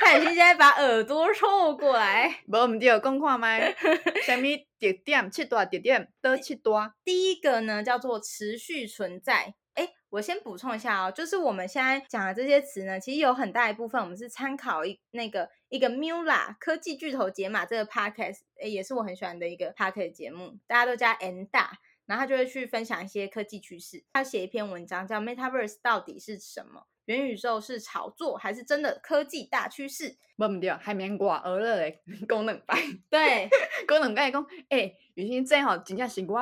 [0.00, 2.40] 蔡雨欣现在把耳朵凑过来。
[2.46, 3.74] 无唔对，公话麦？
[4.22, 4.42] 什么
[4.78, 5.30] 特点？
[5.30, 6.12] 七大特点？
[6.20, 6.94] 都七大。
[7.04, 9.54] 第一个呢，叫做持续存在。
[9.78, 24.02] 哎，我先补充一下哦，就是我们现在讲的这些词呢，其实有很大一部分我们是参考一那个一个 Mula 科技巨头解码这个 podcast，哎，也是我很喜欢的一个 podcast 节目，大家都叫 N 大，然后他就会去分享一些科技趋势。
[24.12, 26.88] 他写一篇文章叫 Metaverse 到底是什么？
[27.04, 30.18] 元宇宙是炒作还是真的科技大趋势？
[30.36, 32.76] 不唔对，还免挂鹅了嘞， 功能白。
[33.08, 33.48] 对，
[33.86, 36.38] 功能版讲，哎，雨欣这吼真正是我。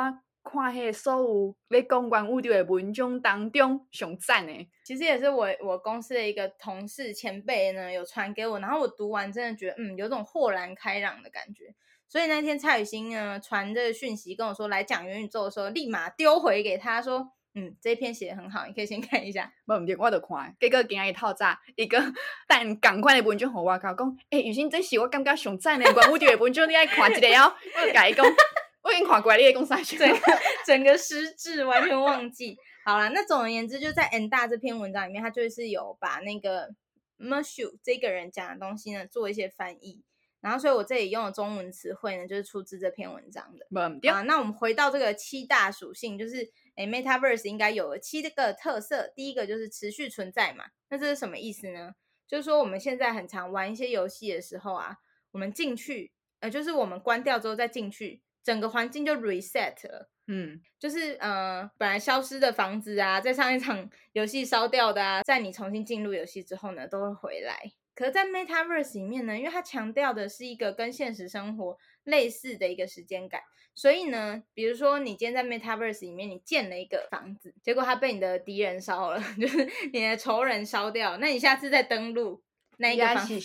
[0.48, 11.74] 看迄所有咧讲元宇宙的文章当中上赞诶，其实也是我我公司的一个同事前辈呢，有传给我，然后我读完真的觉得，嗯，有种豁然开朗的感觉。
[12.08, 19.52] 所以那天蔡雨欣呢传这个讯息跟我说来讲元宇宙的时候，立马丢回给他说，嗯，这一篇写的很好，你可以先看一下。
[19.66, 22.00] 无毋对，我都看，结果今日一透早一个
[22.46, 23.92] 但赶快的文章，互我讲，
[24.30, 28.24] 哎、欸，雨欣，这是我感觉上赞的元宇宙的文章，你爱看一个哦， 我甲伊讲。
[28.86, 30.20] 我已经跨过来，你也公司去，整个
[30.64, 32.56] 整个失智，完全忘记。
[32.84, 36.72] 好了，那总而言之，就在 N 大这篇文章里面，他就是有把那个
[37.18, 40.04] Matthew 这个人讲的东西呢做一些翻译。
[40.40, 43.66] 然后，所以我这里用的中文词汇呢，就是出自这篇文章的。
[44.12, 49.12] 啊，那我们回到这个七大属性，就是诶，Metaverse 应该有七个特色。
[49.16, 50.66] 第一个就是持续存在嘛。
[50.90, 51.94] 那这是什么意思呢？
[52.28, 54.98] 就是说我们现在很常玩一些游戏的时候啊，
[55.32, 58.22] 我们进去，呃，就是我们关掉之后再进去。
[58.46, 67.72] 整个环境就 reset 了，嗯，就是呃，本来消失的房子啊，在上一场 游戏烧掉的啊，在你重新进入游戏之后呢，都会回来。
[67.92, 73.40] 可是，在 Metaverse 里面呢，因为它强调的是一个跟现实生活类似的一个时间感，
[73.74, 82.44] 所以呢，比如说你今天在 Metaverse 里面，你建了一个房子，结果它被你的敌人烧了， 就是你的仇人烧掉，那你下次再登录
[82.76, 83.40] 那一个房子，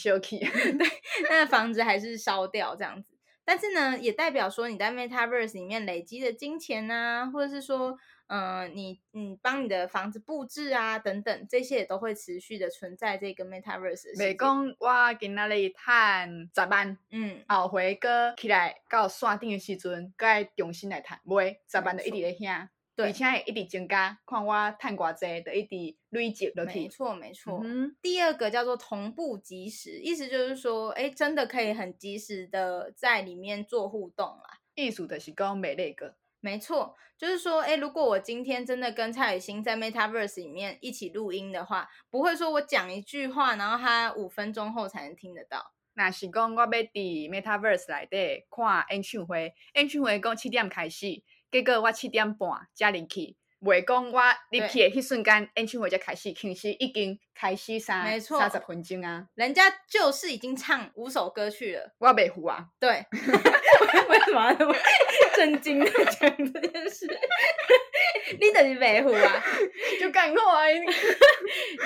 [0.78, 0.88] 对，
[1.28, 3.11] 那个房子还是烧掉这样子。
[3.52, 14.18] 但是呢，也代表说你在 Metaverse 里面累积的金钱啊，或者是说，嗯、呃，你你帮你的房子布置啊等等，这些也都会持续的存在这个 Metaverse。
[14.18, 22.70] 袂讲我今仔日赚十万，嗯，后回个起来到线顶的时阵，该重新来赚，袂十万就一直在遐。
[22.96, 26.80] 对，而且也一直增加，看我赚偌济，的一直累积落去。
[26.80, 27.62] 没错，没错。
[27.64, 34.60] 嗯，第二个叫做同步即时，意思就是说，哎，真的可以很及时的在里面做互动啦。
[34.76, 36.16] 艺术的是讲美那个。
[36.44, 45.72] 没错，就是说，哎，如果我今天真的跟蔡雨欣在 Metaverse 里面一起录音的话，不会说我讲一句话，然后他五分钟后才能听得到。
[45.94, 46.92] 那是讲我要伫
[47.30, 51.22] Metaverse 里底看演唱会，演唱会讲七点开始。
[51.52, 59.28] 结果我七点半才入去，袂讲我入去的迄瞬间，演唱会才开始，其实已经开始三三十分钟啊。
[59.36, 62.66] 人家就是已经唱五首歌曲了，我袂胡啊。
[62.80, 64.74] 对，为什么那么
[65.36, 67.06] 震惊的讲这件事？
[68.40, 69.44] 你 等于袂胡啊？
[70.00, 70.74] 就赶快，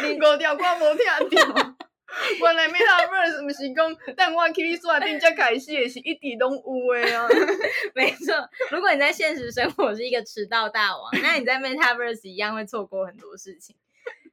[0.03, 1.74] 你五条我无听到。
[2.39, 7.27] 原来 Metaverse 不是讲，但我去你刷定才开始的是一直拢有的啊。
[7.93, 13.75] 没错，如果你在现实生活是一个迟到大王， 那你在 Metaverse 一样会错过很多事情。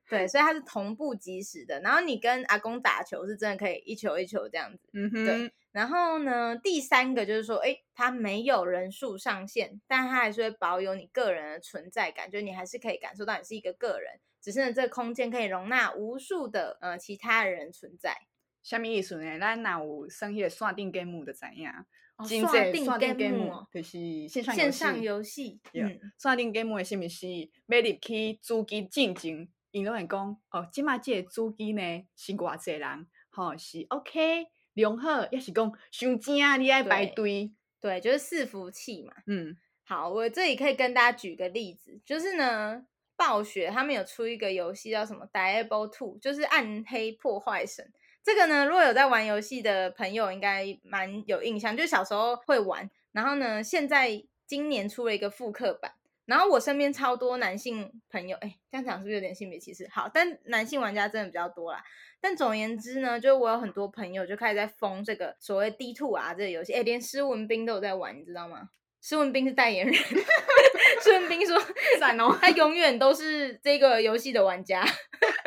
[0.09, 1.81] 对，所以它是同步即时的。
[1.81, 4.89] 然后你跟阿公打球是真的可以一球一球这样子。
[4.93, 5.25] 嗯哼。
[5.25, 5.53] 对。
[5.73, 18.15] 然后呢，第三个就是说，哎，它没有人数上限，但它还是会保有你个人的存在感，就你还是可以感受到你是一个个人，只是呢，这个空间可以容纳无数的呃其他人存在。
[18.63, 19.39] 什么意思呢？
[19.39, 21.87] 咱若有生意刷定 game 的怎样？
[22.17, 25.61] 哦、刷定 game 就是线上线上游戏。
[25.73, 27.27] 嗯，刷定 game 的是不是
[27.67, 31.83] 买入去主机进前，因拢会讲哦，今麦这个主机呢
[32.15, 34.47] 是偌济人，吼、哦、是 OK。
[34.75, 39.13] 良好，也是讲上正，你爱排队，对，就是伺服器嘛。
[39.27, 42.87] 嗯，好，我这里可以跟大家举个例子，就是呢，
[43.23, 47.89] 暴雪他们有出一个游戏叫什么《Diablo Two》，就是暗黑破坏神。
[48.21, 52.91] 这个呢，如果有在玩游戏的朋友，应该蛮有印象，就小时候会玩。
[53.13, 55.93] 然后呢，现在今年出了一个复刻版。
[56.25, 59.89] 然后我身边超多男性朋友，哎，这样讲是不是有点性别歧视？
[59.89, 61.85] 好，但男性玩家真的比较多啦。
[62.21, 68.71] 但总言之呢，就我有很多朋友就开始在疯这个所谓 D Two 啊这个游戏，哎，连施文斌都有在玩，你知道吗？
[69.03, 69.95] 施文斌是代言人，
[71.03, 71.61] 施文斌说
[72.01, 74.83] 赞哦，他永远都是这个游戏的玩家，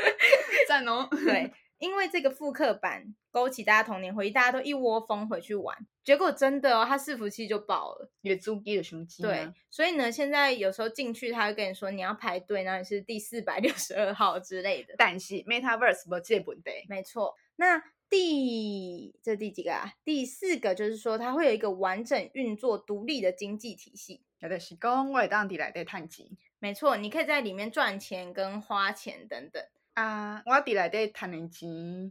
[0.69, 1.51] 赞哦，对。
[1.77, 9.21] 因为这个复刻版勾起大家童年回忆，大家都一窝蜂回去玩，结果真的哦，他伺服器就爆了，也租机的胸肌。
[9.21, 14.95] 对，所以呢，现在有时候进去，他会跟你说你要排队，然后你是第四百六十二号之类的。
[14.97, 16.71] 但是 Metaverse 不这本的。
[16.87, 19.93] 没错，那第这第几个啊？
[20.03, 24.21] 第四个就是说，它会有一个完整运作、独立的经济体系。
[24.39, 26.37] 有的是讲我当地来的探机。
[26.59, 29.63] 没错，你可以在里面赚钱跟花钱等等。
[29.93, 31.69] 啊，我伫内底赚的钱，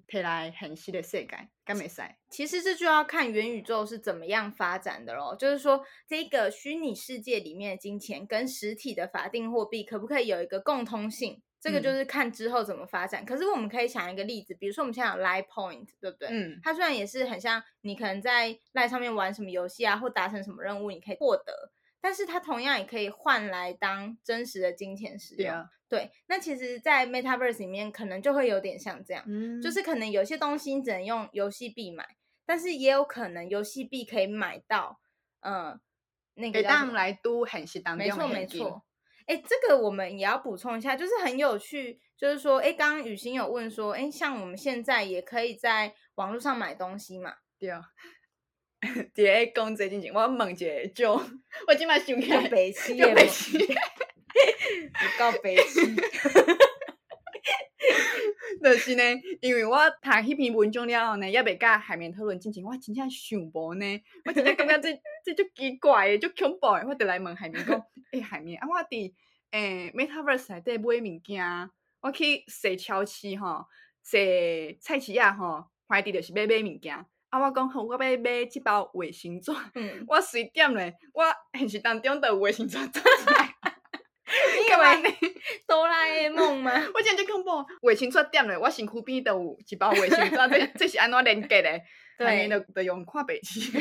[0.08, 2.00] 摕来现实的世界，敢袂使？
[2.30, 5.36] 其实这就要看元宇宙是怎么样发展的咯。
[5.36, 11.42] 就是说，这个虚拟世界里面的金钱跟实体的法定货币可不可以有一个共通性？
[11.64, 13.22] 这个就是看之后怎么发展。
[13.22, 16.28] 嗯、可是我们可以想一个例子，比如说我们现在有 Line Point，对不对？
[16.30, 16.60] 嗯。
[16.62, 21.72] 它虽然也是很像你可能在 Line 上面玩什么游戏啊，或达成什么任务，你可以获得。
[22.02, 25.66] 但是它同样也可以换来当真实的金钱使用。
[25.88, 32.04] 对，那其实，在 Metaverse 里面，可能就会有点像这样，嗯，就是可能有些东西你只能用游戏币买，
[32.44, 35.00] 但是也有可能游戏币可以买到，
[35.40, 35.80] 嗯，
[36.34, 38.82] 那个当来都很适当，没错没错。
[39.26, 47.34] 哎，这个我们也要补充一下，就是很有趣，就是说，哎，刚刚雨欣有问说，哎，像我们现在也可以在网络上买东西嘛？
[47.58, 47.82] 对啊。
[49.14, 51.12] 第一讲这件事，我问一下就，
[51.66, 53.66] 我今麦想起来，白痴的，白痴， 有
[55.18, 55.80] 够白痴。
[58.62, 59.02] 就是呢，
[59.40, 67.76] 因为我读迄篇文章了后呢，也未甲海绵讨论之前，我真正想无呢，我真正感觉这 这足奇怪诶，足恐怖诶，我就来问海绵讲，
[68.12, 69.12] 诶、欸，海绵啊，我伫
[69.50, 73.66] 诶、欸、Metaverse 内底买物件，我去踅超市吼，
[74.04, 76.94] 踅菜市啊吼，怀伫就是要买物件。
[77.30, 77.40] 啊！
[77.40, 79.50] 我讲好，我要买一包卫生纸。
[79.74, 81.24] 嗯，我随点咧，我
[81.58, 83.43] 现实当中都有卫生纸出来。
[84.74, 85.14] 你干嘛呢？
[85.66, 86.72] 哆啦 A 梦吗？
[86.94, 90.36] 我今日就恐怖，卫生纸点咧，我身躯边都有一包卫生纸。
[90.36, 91.80] 这这是安怎连结的？
[92.18, 93.72] 对，就就用看白痴。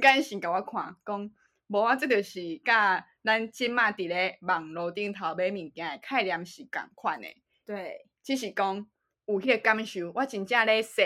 [0.00, 1.30] 赶紧甲我看，讲
[1.68, 7.28] 无啊，这就是甲咱即马伫咧网络顶头买物件的概念是共款的。
[7.66, 8.86] 对，只是讲
[9.26, 11.04] 有迄个感受，我真正咧说。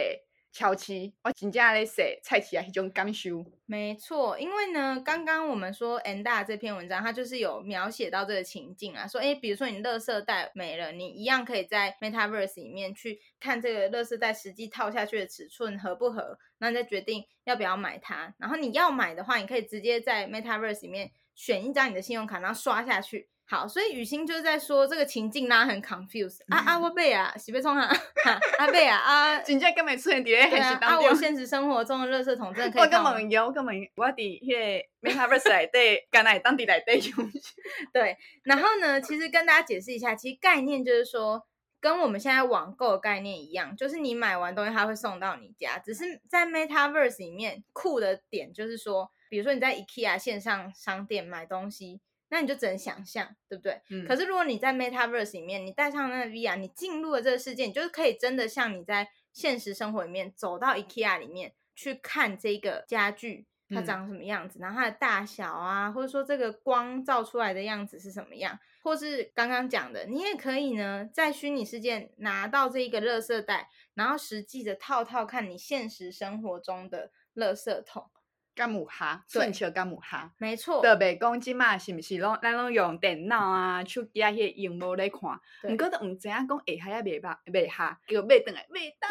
[0.55, 3.45] 超市，我真正在说菜市啊，迄种感受。
[3.67, 18.33] 没错，因为呢，刚刚我们说 Enda 这篇文章，它就是有描写到这个情境啊，说，诶，比如说你垃圾袋没了，你一样可以在 Metaverse 里面去看这个垃圾袋实际套下去的尺寸合不合，那你再决定要不要买它。
[18.39, 23.29] 然后你要买的话，你可以直接在 Metaverse 里面选一张你的信用卡，然后刷下去。
[23.47, 27.95] 好，所以雨欣就是在说这个情境让他很 confused 啊啊，我贝啊，洗被冲啊，
[28.59, 31.05] 阿贝啊啊， 真正根本出现在现实当中。
[31.05, 32.83] 啊，我现实生活中的垃圾桶真的可以。
[32.83, 34.51] 我根本有，我根本我伫迄
[35.03, 37.31] 个 Metaverse 内底，干那当地内底用。
[37.93, 41.47] 对，然后呢，其实跟大家解释一下，其实概念就是说，
[41.81, 45.79] 跟我们现在网购的概念一样，就是你买完东西，它会送到你家。
[45.79, 52.01] 只是在 Metaverse 里面酷的点就是说，比如说你在 IKEA 线上商店买东西。
[52.29, 53.81] 那你就只能想象，对不对？
[53.91, 54.07] 嗯。
[54.07, 78.11] 可是如果你在 Metaverse 里面，你戴上那个 VR，你进入了这个世界，你就是可以真的像你在现实生活里面走到 IKEA 里面去看这个家具，它长什么样子，嗯、然后它的大小啊，或者说这个光照出来的样子是什么样，或是刚刚讲的，你也可以呢在虚拟世界拿到这一个垃圾袋，然后实际的套套看你现实生活中的垃圾桶。
[78.55, 80.81] 干母哈，顺球干母哈，没错。
[80.83, 85.21] 特别讲即马是毋是拢咱拢用电脑啊、手机啊迄个荧幕咧看，
[85.71, 89.11] 毋过都毋知影讲下下也袂吧，袂下，叫买转来，袂当，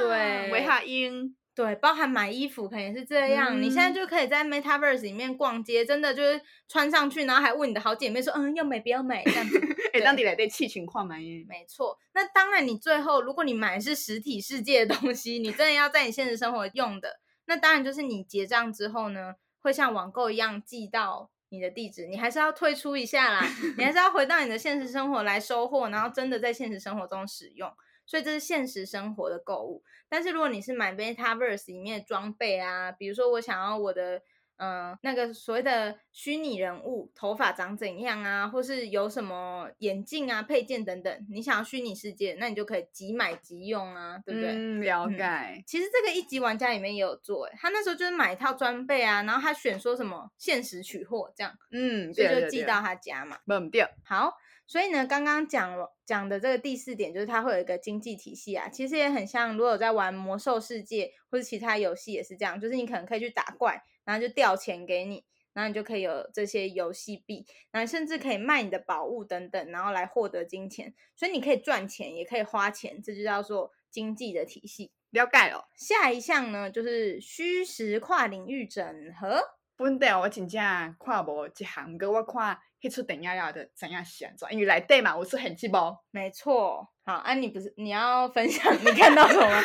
[0.49, 3.59] 袂下用，对，包含买衣服，可能也是这样。
[3.59, 9.59] 嗯、你现在就可以在 Metaverse 里面逛街，真的就是穿上去，然后还问你的好姐妹说，嗯，要买不要买这样子。
[9.93, 11.45] 哎，当地来对气情况满意。
[11.47, 27.71] 没错，那当然，你最后如果你买的是实体世界的东西，你真的要在你现实生活用的，那当然就是你结账之后呢，会像网购一样寄到你的地址，你还是要退出一下啦，你还是要回到你的现实生活来收货，然后真的在现实生活中使用。
[28.05, 34.21] 所以这是现实生活的购物，但是如果你是买 Metaverse 里面的装备啊，比如说我想要我的、
[34.57, 44.51] 呃、那个所谓的虚拟人物头发长怎样啊，或是有什么眼镜啊配件等等，你想要虚拟世界，那你就可以即买即用啊，对不对？
[44.51, 45.23] 嗯，了解。
[45.23, 53.37] 嗯、其实这个一级玩家里面也有做，诶他那时候就是买一套装备啊，然后他选说什么限时取货这样，嗯，所以就寄到他家嘛。
[53.45, 54.33] 对，对，对，好。
[54.65, 70.93] 所以呢，刚刚讲了讲的这个第四点，就是它会有一个经济体系啊，其实也很像，如果有在玩魔兽世界或者其他游戏也是这样，就是你可能可以去打怪，然后就掉钱给你，然后你就可以有这些游戏币，然后甚至可以卖你的宝物等等，然后来获得金钱。
[71.15, 74.91] 所以你可以赚钱，也可以花钱，这就叫做经济的体系。
[75.11, 75.69] 了解了。
[75.75, 78.83] 下一项呢，就是虚实跨领域整
[79.19, 79.39] 合。
[79.75, 80.61] 本地我真正
[80.99, 82.57] 看无一项，不过我看。
[82.83, 84.45] 可以出电影要的怎样选择？
[84.51, 85.97] 因为来对嘛，我是很寂寞。
[86.11, 89.61] 没错，好，啊，你不是你要分享 你看到什么？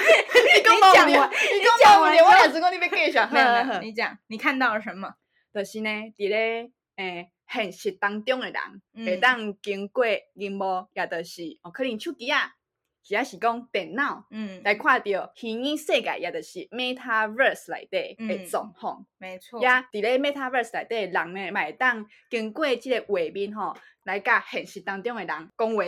[0.57, 1.13] 你讲完，你
[1.83, 3.29] 讲完，我两只公你别介绍。
[3.29, 5.13] 没有没有，你讲，你看到了什么？
[5.53, 10.05] 就是呢，伫咧诶现实当中的人，会当经过
[10.35, 12.53] 荧幕，也就是哦，可能手机啊。
[13.09, 19.63] 主要是讲电脑，嗯，来看到虚拟世界，也就是 Metaverse 内底的状况，没错。
[19.63, 25.83] 呀，伫咧 Metaverse 内底，人呢，会当经过这个画面吼，来甲现实当中的人讲话，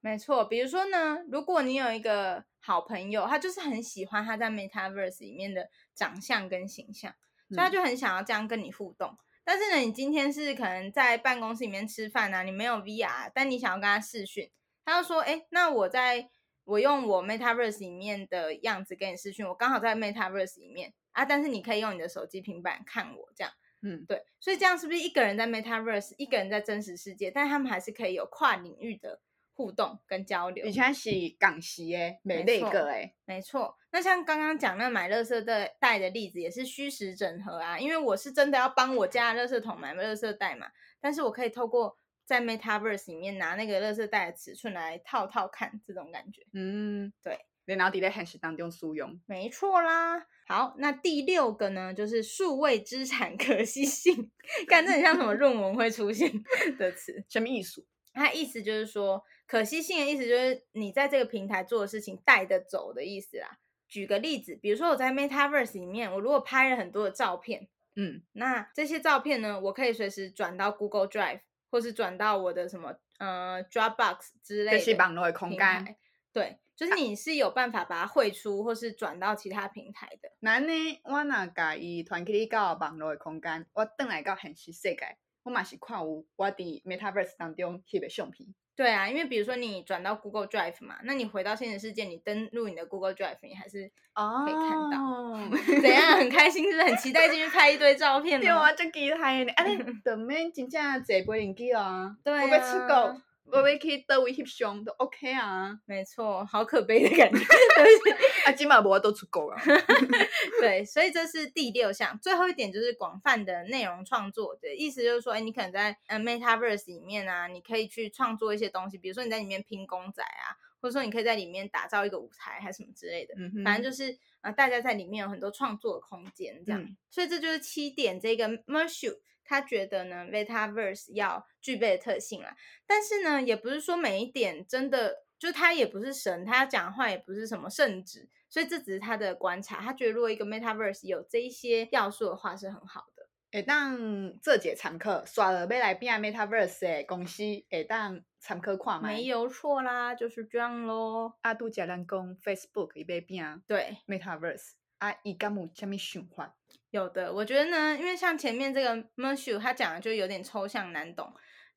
[0.00, 0.46] 没错。
[0.46, 7.12] 比如说呢，如果你有一个好朋友，他就是很喜欢他在 Metaverse 里面的长相跟形象，
[7.50, 9.10] 所以他就很想要这样跟你互动。
[9.10, 14.50] 嗯、但是呢，你今天是可能在办公室里面吃饭啊，你没有 VR，但你想要跟他视讯，
[14.86, 16.30] 他就说，哎，那我在。
[16.64, 23.52] 我用我 Metaverse 里面的样子跟你视讯，我刚好在 Metaverse 里面啊，但是你可以用你的手机、平板看我这样，
[23.82, 29.20] 嗯，对，所以这样是不是一个人在 Metaverse，一个人在真实世界，但他们还是可以有跨领域的
[29.54, 30.64] 互动跟交流？
[30.64, 33.76] 以前是港式诶，没那个诶，没错。
[33.90, 40.68] 那像刚刚讲那买垃圾袋袋的例子，也是虚实整合啊，因为我是真的要帮我家的垃圾桶买垃圾袋嘛，
[41.00, 41.98] 但是我可以透过。
[42.24, 50.26] 在 Metaverse 里面拿那个垃圾袋的尺寸来套套看，这种感觉，嗯，对，然后在现实当中使用，没错啦。
[50.46, 54.30] 好，那第六个呢，就是数位资产可惜性，
[54.66, 56.30] 感觉很像什么论文会出现
[56.78, 57.86] 的词，什么意思？
[58.12, 63.58] 它意思就是说，可惜性的意思就是你在这个平台做的事情带得走的意思啦。
[63.88, 71.40] 举个例子，比如说我在 Metaverse 里面，我如果拍了很多的照片，嗯，那这些照片呢，我可以随时转到 Google Drive。
[71.72, 75.96] 或是转到我的什么呃 Dropbox 之类的，是网络的空间。
[76.30, 80.30] 对，就是你是有办法把它汇出，或是转到其他平台的。
[80.40, 88.54] 那呢，我若甲伊传起到网络的空间，我转来到现实世界，我嘛是看有我伫 Metaverse 当中翕的相片。
[88.74, 95.02] 对啊，因为比如说你转到 Google Drive 嘛，那你回到现实世界，你登录你的 Google Drive，你还是可以看到。
[95.02, 95.38] Oh.
[95.82, 96.16] 怎样？
[96.18, 98.40] 很开心，是不是很期待进去拍一堆照片？
[98.42, 99.52] 对啊，真期待呢！
[99.56, 103.20] 啊，你 都免真正坐飞轮机啊，对啊，我要出国。
[103.44, 107.38] 我要去倒位翕相都 OK 啊，没错，好可悲的感觉。
[108.46, 109.56] 啊，今晚我都出够了。
[110.60, 123.34] 对，所以这是第六项，最后一点就是广泛的内容创作的意思，就是说，哎，你可能在呃 Metaverse 里面啊，你可以去创作一些东西，比如说你在里面拼公仔啊，或者说你可以在里面打造一个舞台，还是什么之类的。
[123.38, 124.12] 嗯哼，反正就是
[124.42, 126.82] 啊、呃，大家在里面有很多创作的空间，这样。
[126.82, 129.20] 嗯、所以这就是七点这个 Mersu。
[129.44, 132.56] 他觉得呢，Metaverse 要具备的特性啦，
[132.86, 139.80] 但是呢，也不是说每一点真的，就他也不是神，他讲话也不是什么圣旨，所以这只是他的观察。
[139.80, 143.11] 他觉得如果一个 Metaverse 有这一些要素的话，是很好的。
[143.52, 149.08] 会当这节常客刷了要来变 Metaverse 的公司，会当常客看吗？
[149.08, 151.36] 没有错啦，就是这样咯。
[151.42, 156.54] 阿杜假人讲 Facebook 一边变对 Metaverse，啊，伊敢有什么想法？
[156.90, 161.30] 有的，我觉得呢，因为像前面这个 Mersu 他讲的就有点抽象难懂，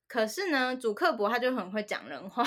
[0.07, 2.41] 可是呢，主克伯他就很会讲人话。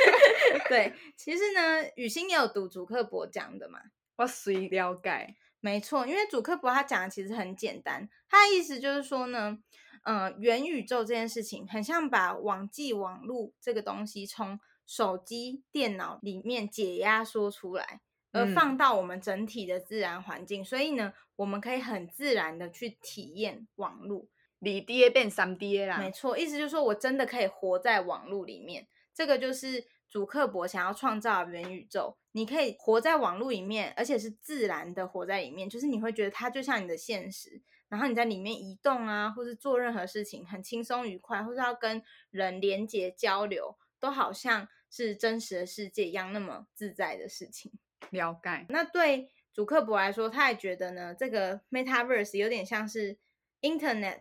[0.68, 3.80] 对，其实呢，雨欣也有读主克伯讲的嘛，
[4.16, 5.36] 我随了解。
[5.60, 9.58] 没错，因为祖克博他讲的其实很简单，他的意思就是说呢，
[10.04, 18.00] 嗯、呃，元宇宙这件事情很像把网际网络这个东西从手机、电脑里面解压缩出来。
[18.30, 24.26] 而放到我们整体的自然环境，嗯、所以呢，我们可以很自然的去体验网络，
[24.60, 25.96] 二 D 变三 D 啦。
[25.96, 28.86] 没错，意思就是说我真的可以活在网络里面。
[29.14, 47.72] 这个就是主克博想要创造的元宇宙，你可以活在网络里面，而且是自然的活在里面，就是你会觉得它就像你的现实，然后你在里面移动啊，或是做任何事情很轻松愉快，或是要跟人连接交流，都好像是真实的世界一样那么自在的事情。
[48.10, 48.66] 了解。
[48.68, 53.18] 那对主克伯来说，他也觉得呢，这个 Metaverse 有点像是
[53.62, 54.20] Internet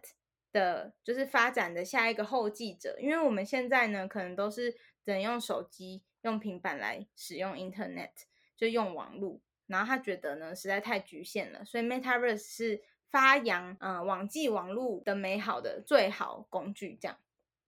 [0.52, 2.98] 的，就是发展的下一个后继者。
[3.00, 8.12] 因为我们现在呢，可能都是只能用手机、用平板来使用 Internet，
[8.58, 9.40] 就用网络。
[9.66, 16.98] 然后他觉得呢，实在太局限了，所以 Metaverse 是发扬嗯网际网络的美好的最好工具。
[17.02, 17.18] 这样。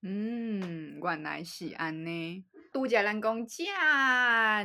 [0.02, 2.46] 嗯，原来是安呢。
[2.72, 3.64] 拄则咱讲遮，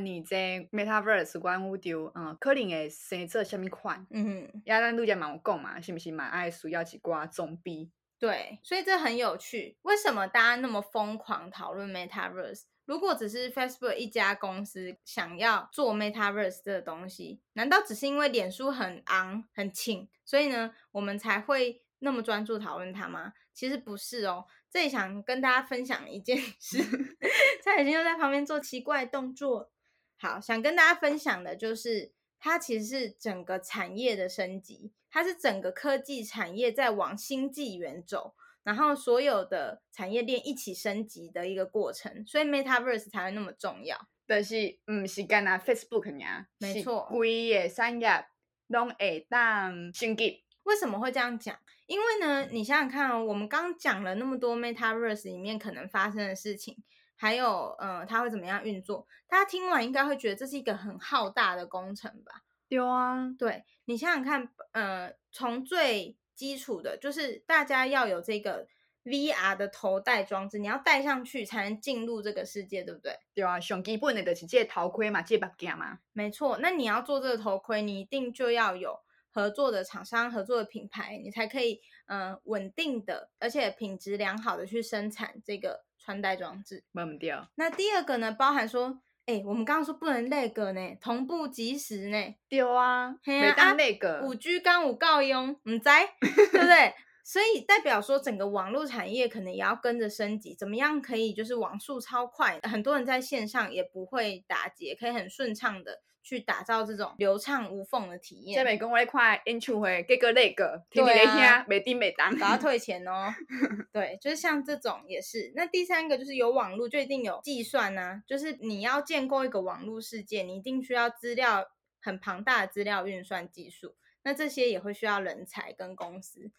[0.02, 4.06] 你在 Metaverse 元宇宙，嗯，可能会生做虾米款？
[4.10, 6.26] 嗯哼，呀，咱拄则嘛有讲嘛，是不是嘛？
[6.26, 7.90] 爱需要一寡装备？
[8.20, 9.76] 对，所以这很有趣。
[9.82, 12.62] 为什么大家那么疯狂讨论 Metaverse？
[12.84, 23.32] 如果只是 Facebook 一家公司想要做 Metaverse 这个东西，难道只是因为脸书很昂很请，所以呢，我们才会那么专注讨论它吗？
[23.52, 24.46] 其实不是哦。
[24.70, 26.78] 这里想跟大家分享一件事，
[27.62, 29.70] 蔡海金又在旁边做奇怪动作。
[30.18, 44.08] 好，想跟大家分享的就是，它其实是整个产业的升级，它是整个科技产业在往新纪元走，然后所有的产业链一起升级的一个过程，所以 Metaverse 才会那么重要。
[44.26, 46.48] 但是，嗯，是干那 Facebook 呀？
[46.58, 48.26] 没错，规个产业
[48.68, 50.42] 拢会当升级。
[50.62, 51.54] 为什么会这样讲？
[51.86, 56.82] 因为呢，你想想看哦，我们刚讲了那么多 Metaverse 里面可能发生的事情，
[57.16, 59.06] 还有，呃，它会怎么样运作？
[59.28, 62.40] 大家听完应该会觉得这是一个很浩大的工程吧？
[62.66, 68.66] 对啊，对，你想想看，呃，从最基础的，就是大家要有这个
[69.04, 73.16] VR 的头戴装置，你要戴上去才能进入这个世界，对不对？
[73.34, 75.98] 对啊，上基本的就是这个头盔嘛，这个、目镜嘛。
[76.12, 79.00] 没错，那你要做这个头盔，你一定就要有。
[79.36, 86.84] 合作的厂商、合作的品牌，你才可以嗯、呃、稳定的，而且品质良好的去生产这个穿戴装置。
[86.92, 87.50] 忘掉。
[87.56, 92.34] 那第二个呢，包含说，哎，我们刚刚说不能那个呢，同步即时呢。
[92.48, 94.20] 对啊，没当那个。
[94.22, 95.88] 五 G 刚五告用，唔知，
[96.20, 96.94] 对不对？
[97.24, 100.54] 所以代表说，整个网络产业可能也要跟着升级。
[100.54, 106.02] 怎么样可以就是网速超快，很多人在线上也不会打结，可以很顺畅的。
[106.24, 108.56] 去打造这种流畅无缝的体验。
[108.56, 113.32] 这边讲我块演出会，这个那个，天天听，没丁没当，把它退钱哦。
[113.92, 115.52] 对，就是像这种也是。
[115.54, 121.68] 那第三个就是有网络就一定有计算啊，就是你要建构一个网络世界，你一定需要资料
[122.00, 123.94] 很庞大的资料运算技术。
[124.22, 126.50] 那这些也会需要人才跟公司。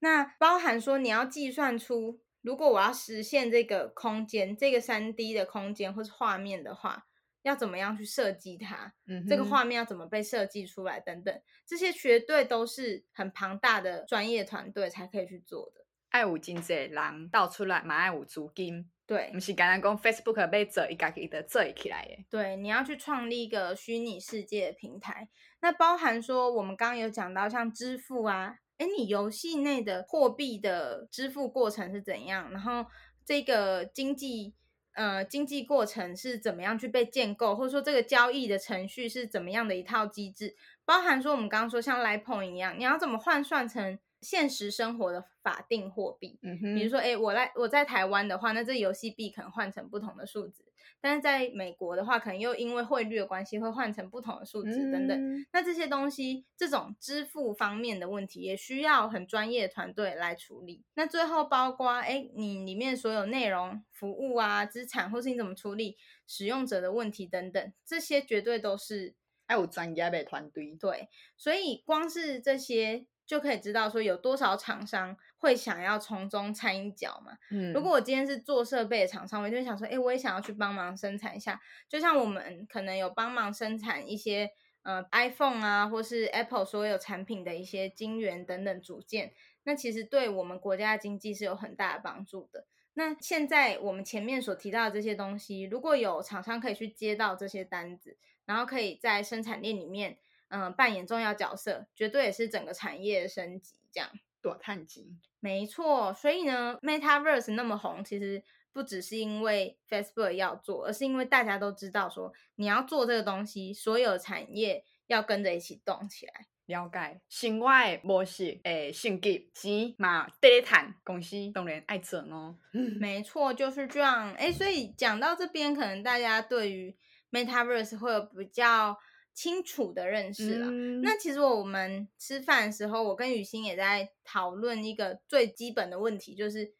[0.00, 7.06] 那包含说你要计算出，如果我要实现这个空间，这个三 D 的空间或是画面的话。
[7.42, 8.94] 要怎么样去设计它？
[9.06, 11.00] 嗯，这个画面要怎么被设计出来？
[11.00, 15.84] 等等，这些绝对都是很庞大的专业团队才可以去做的。
[16.10, 18.90] 爱有经济人倒出来，嘛爱有资金。
[19.06, 22.24] 对，不是刚刚讲 Facebook 被做一家己的做起来耶。
[22.30, 25.28] 对，你要去创立一个虚拟世界的平台，
[25.60, 32.50] 那包含说我们刚刚有讲到像支付啊，诶，你游戏内的货币的支付过程是怎样？
[32.52, 32.86] 然后
[33.24, 34.54] 这个经济。
[34.94, 46.38] 呃，经济过程是怎么样去被建构，或者说这个交易的程序是怎么样的一套机制，包含说我们刚刚说像 LINE Point 一样，你要怎么换算成现实生活的法定货币？
[46.42, 50.64] 嗯哼，比如说，哎，我来我在台湾的话，那这游戏币可能换成不同的数字。
[51.02, 55.10] 但是在美国的话，可能又因为汇率的关系，会换成不同的数字等等。
[55.10, 60.84] 嗯、那这些东西，这种支付方面的问题，也需要很专业的团队来处理。
[60.94, 65.96] 那最后包括，哎，你里面所有内容、服务啊、资产，或是你怎么处理
[66.26, 69.14] 使用者的问题等等，这些绝对都是
[69.48, 70.76] 要有专业的团队。
[70.80, 73.04] 对，所以光是这些。
[73.24, 77.36] 就可以知道说有多少厂商会想要从中掺一脚嘛。
[77.50, 81.60] 嗯，如果我今天是做设备的厂商，我就会想说，哎，我也想要去帮忙生产一下。
[81.88, 84.50] 就像我们可能有帮忙生产一些
[84.82, 89.32] 呃 iPhone 啊，或是 Apple 所有产品的一些晶圆等等组件，
[89.64, 92.66] 那其实对我们国家的经济是有很大的帮助的。
[92.94, 98.16] 那现在我们前面所提到的这些东西，如果有厂商可以去接到这些单子，
[98.46, 100.18] 然后可以在生产链里面。
[100.54, 104.10] 嗯，扮演重要角色，绝对也是整个产业升级这样。
[104.42, 105.04] 多探钱。
[105.40, 116.46] 没错，所以呢，Metaverse 那么红，其实不只是因为 Facebook 要做，而是因为大家都知道说，你要做这个东西，所有产业要跟着一起动起来。
[116.66, 122.56] 了解，新外模式诶，升级钱嘛，第一摊公司当然爱做哦。
[123.00, 124.32] 没错，就是这样。
[124.34, 126.96] 诶，所以讲到这边，可能大家对于
[127.32, 128.96] Metaverse 会有比较
[129.34, 130.66] 清楚的认识了。
[130.68, 136.74] 嗯、那其实我们吃饭的时候，我跟雨欣也在讨论一个最基本的问题，就是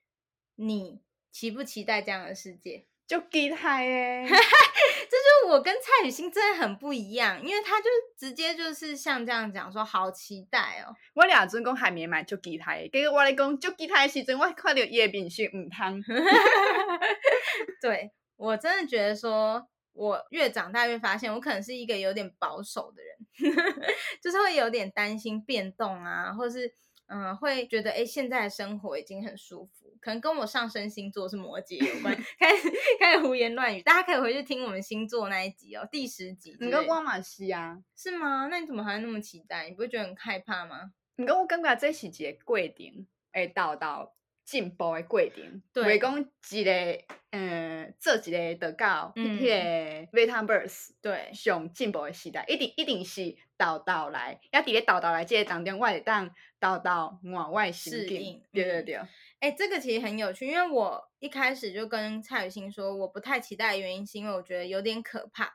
[0.56, 1.00] 你
[1.30, 2.86] 期不期待这样的世界？
[3.06, 4.24] 就给他耶。
[4.28, 7.86] 这就是我跟蔡雨欣真的很不一样，因为他就
[8.16, 10.94] 直接就是像这样讲说，好期待哦。
[11.14, 16.00] 我俩阵讲还没买就期待，结果我来讲就给他的时阵，我看到叶炳旭唔汤。
[17.82, 23.54] 对，我真的觉得说，我越长大越发现，我可能是一个有点保守的人，
[24.22, 26.74] 就是会有点担心变动啊，或是。
[27.08, 32.16] 嗯，会觉得哎，现在的生活已经很舒服，可能跟我上升星座是摩羯有关。
[32.38, 36.56] 开始开始胡言乱语，大家可以回去听我们星座那一集哦，第十集。
[36.58, 37.82] 你跟光马西啊？
[37.94, 38.46] 是吗？
[38.50, 39.68] 那你怎么还那么期待？
[39.68, 40.92] 你不会觉得很害怕吗？
[41.16, 44.14] 你跟我感觉这是一个过程，会到到
[44.44, 45.62] 进步的过程。
[45.72, 46.98] 对，袂讲一个
[47.30, 56.30] 嗯，做一个得到迄个 Metaverse 对，上进步的时代，一定一定是倒倒来，要伫咧倒倒来这个当中，我会当。
[56.62, 58.94] 到到往外适应，对对对。
[58.94, 65.52] 哎、欸，这个其实很有趣，因为我一开始就跟蔡雨欣说，我不太期待的原因是因为我觉得有点可怕，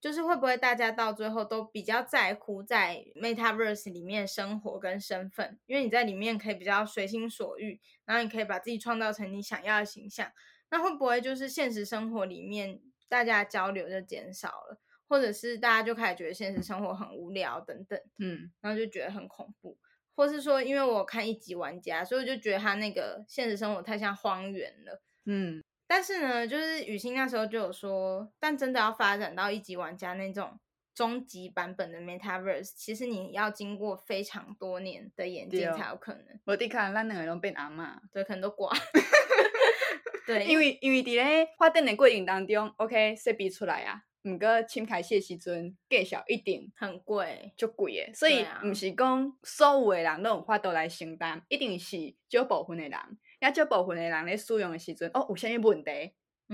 [0.00, 10.32] 就是会不会大家到最后都比较在乎在 Metaverse 里面生活跟身份，因为你在里面可以比较随心所欲，然后你可以把自己创造成你想要的形象，
[10.70, 19.76] 那会不会就是现实生活里面大家交流就减少了，或者是大家就开始觉得现实生活很无聊等等，嗯，然后就觉得很恐怖。
[20.16, 25.02] 或是说，因为我看一级玩家，所以我就觉得他那个现实生活太像荒原了。
[25.24, 30.56] 嗯，但是呢，就是雨欣那时候就有说，但真的要发展到一级玩家那种
[30.94, 36.24] 终极版本的 Metaverse，其实你要经过非常多年的演进才有可能。
[36.46, 38.70] 我得看咱两个人变阿嬷，对，可能都挂。
[40.28, 44.02] 对，因为因为伫咧发展的过程当中，OK，设备出来啊。
[44.22, 48.12] 毋过，签开始时阵，价小一定很贵，足贵诶。
[48.14, 52.92] 所以，毋是讲所有的人都有法度来承担，一定是少部分的人。
[53.40, 56.12] 也少部分的人咧使用的时阵，哦，有啥物问题，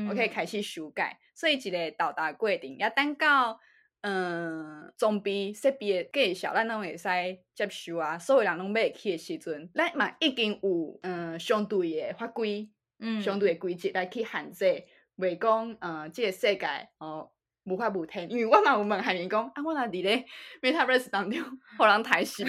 [0.09, 1.19] 我可以开始修改。
[1.35, 3.61] 所以，一个到达过程，也等到
[4.03, 7.09] 嗯，装备设备的介绍，咱拢会使
[7.55, 8.19] 接受啊。
[8.19, 12.71] 所有人拢买去的时阵，咱嘛已经有嗯相对的法规，
[13.01, 14.85] 嗯，相对的规则来去限制，
[15.17, 16.67] 袂讲嗯，这个世界
[16.99, 17.31] 哦。
[17.69, 20.25] 无法无天，因为我嘛有问海明讲，啊，我那伫咧
[20.63, 21.43] Metaverse 当中，
[21.77, 22.45] 互人抬死。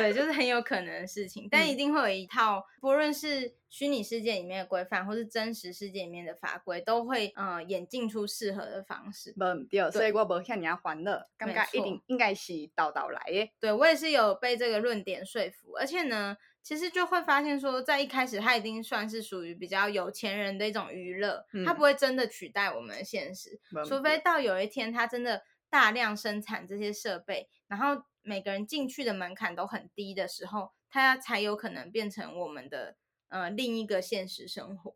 [0.00, 9.32] 对，就是很有可能的事情，但一定会有一套，嗯、不论是虚拟世界里面的规范，或是真实世界里面的法规，都会嗯演进出适合的方式。
[9.36, 13.52] 无对，对，所以我无遐尔啊欢乐，感觉一定应该是倒倒来耶。
[13.60, 16.36] 对，我也是有被这个论点说服，而且呢。
[16.62, 24.18] 其实就会发现说，在一开始，它已经算是属于比较有钱人的一种娱乐，嗯、它不会真的取代我们的现实，嗯、除非。
[24.18, 32.96] 到有一天它真的大量生产这些设备，然后每个人进去的门槛都很低的时候，它才有可能变成我们的。
[33.30, 34.92] 呃，另一个现实生活，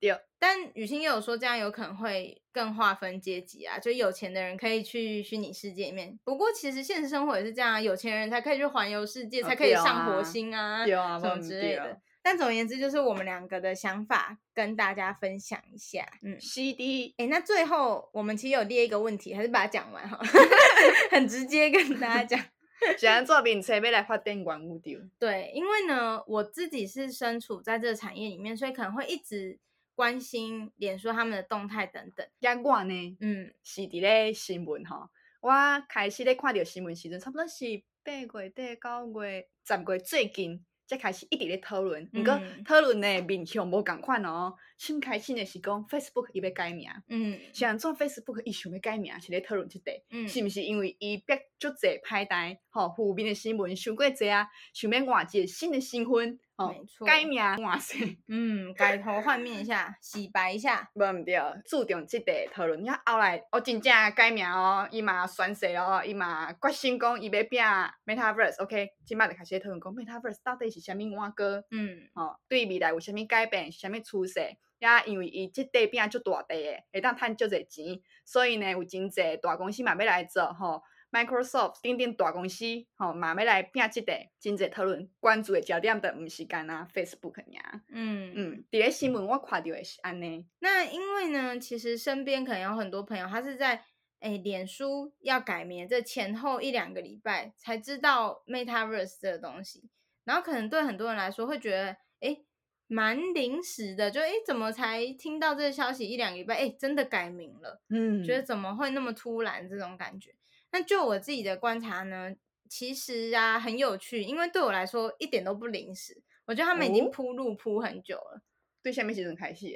[0.00, 0.18] 对。
[0.38, 6.18] 但雨欣也有说，这样有可能会更划分阶级啊，就有钱的人可以去虚拟世界里面。
[6.24, 12.00] 不过，其实现实生活也是这样啊，有钱人才可以去环游世界，才可以上火星啊，什么之类的。
[12.22, 16.08] 但总而言之，就是我们两个的想法跟大家分享一下。
[16.22, 20.18] 嗯，CD，哎，那最后我们其实有列一个问题，还是把它讲完哈，
[21.12, 22.42] 很直接跟大家讲。
[22.98, 25.00] 想做饼车要来发电管物丢。
[25.18, 29.58] 对，因为呢，我自己是身处在这个产业里面，所以可能会一直
[29.94, 32.26] 关心脸书他们的动态等等。
[32.40, 35.08] 也我呢，嗯，是伫咧新闻吼，
[35.40, 35.52] 我
[35.88, 37.64] 开始咧看到新闻时阵，差不多是
[38.02, 40.64] 八月底、九月、十月最近。
[40.86, 44.54] 才开始一直咧讨论，毋过讨论的面向无共款哦。
[44.76, 56.38] 先开始的是讲 Facebook 伊要改名，嗯，像做 Facebook 伊想要改名，是咧讨论即个，嗯，是毋是因为伊逼足侪歹代，吼，负面的新闻伤过侪啊，想要换一个新的身份。
[56.56, 61.36] 哦，没错，改名换姓，嗯，改头换面一下，洗白一下，无毋对，
[61.66, 62.80] 注重即个讨论。
[62.84, 67.60] 遐后来，我真正改名哦，伊嘛宣誓哦，伊嘛决心讲伊要拼
[68.06, 74.40] Metaverse，OK，即摆就开始讨论讲 Metaverse 到底是啥物碗糕，嗯，哦，对未来有啥物改变，是啥物趋势，
[74.78, 80.82] 也因为伊即块拼足大块诶，会当趁足侪钱，所以呢，有真侪大公司嘛要来做吼。
[81.14, 82.64] Microsoft 等等大公司，
[82.96, 87.82] 吼、哦，嘛要来拼这个经济讨论，关注的焦点都唔是干啊 Facebook 呀。
[87.88, 90.44] 嗯嗯，伫个新闻我看到的是安尼。
[90.58, 93.84] 那因为呢，其实身边可能有很多朋友，他是在
[94.18, 99.88] 诶脸书要改名这前后一两个礼拜才知道 Metaverse 这个东西，
[100.24, 102.44] 然后可能对很多人来说会觉得，诶
[102.86, 110.34] 蛮临时的，就诶怎么才听到这个消息一两个礼拜，诶真的改名了，嗯，觉得怎么会那么突然这种感觉。
[110.74, 112.34] 那就我自己的观察呢，
[112.68, 116.20] 其实啊很有趣，因为对我来说一点都不临时。
[116.46, 118.42] 我觉得他们已经铺路铺很久了。
[118.82, 119.70] 对，下面其实很开心。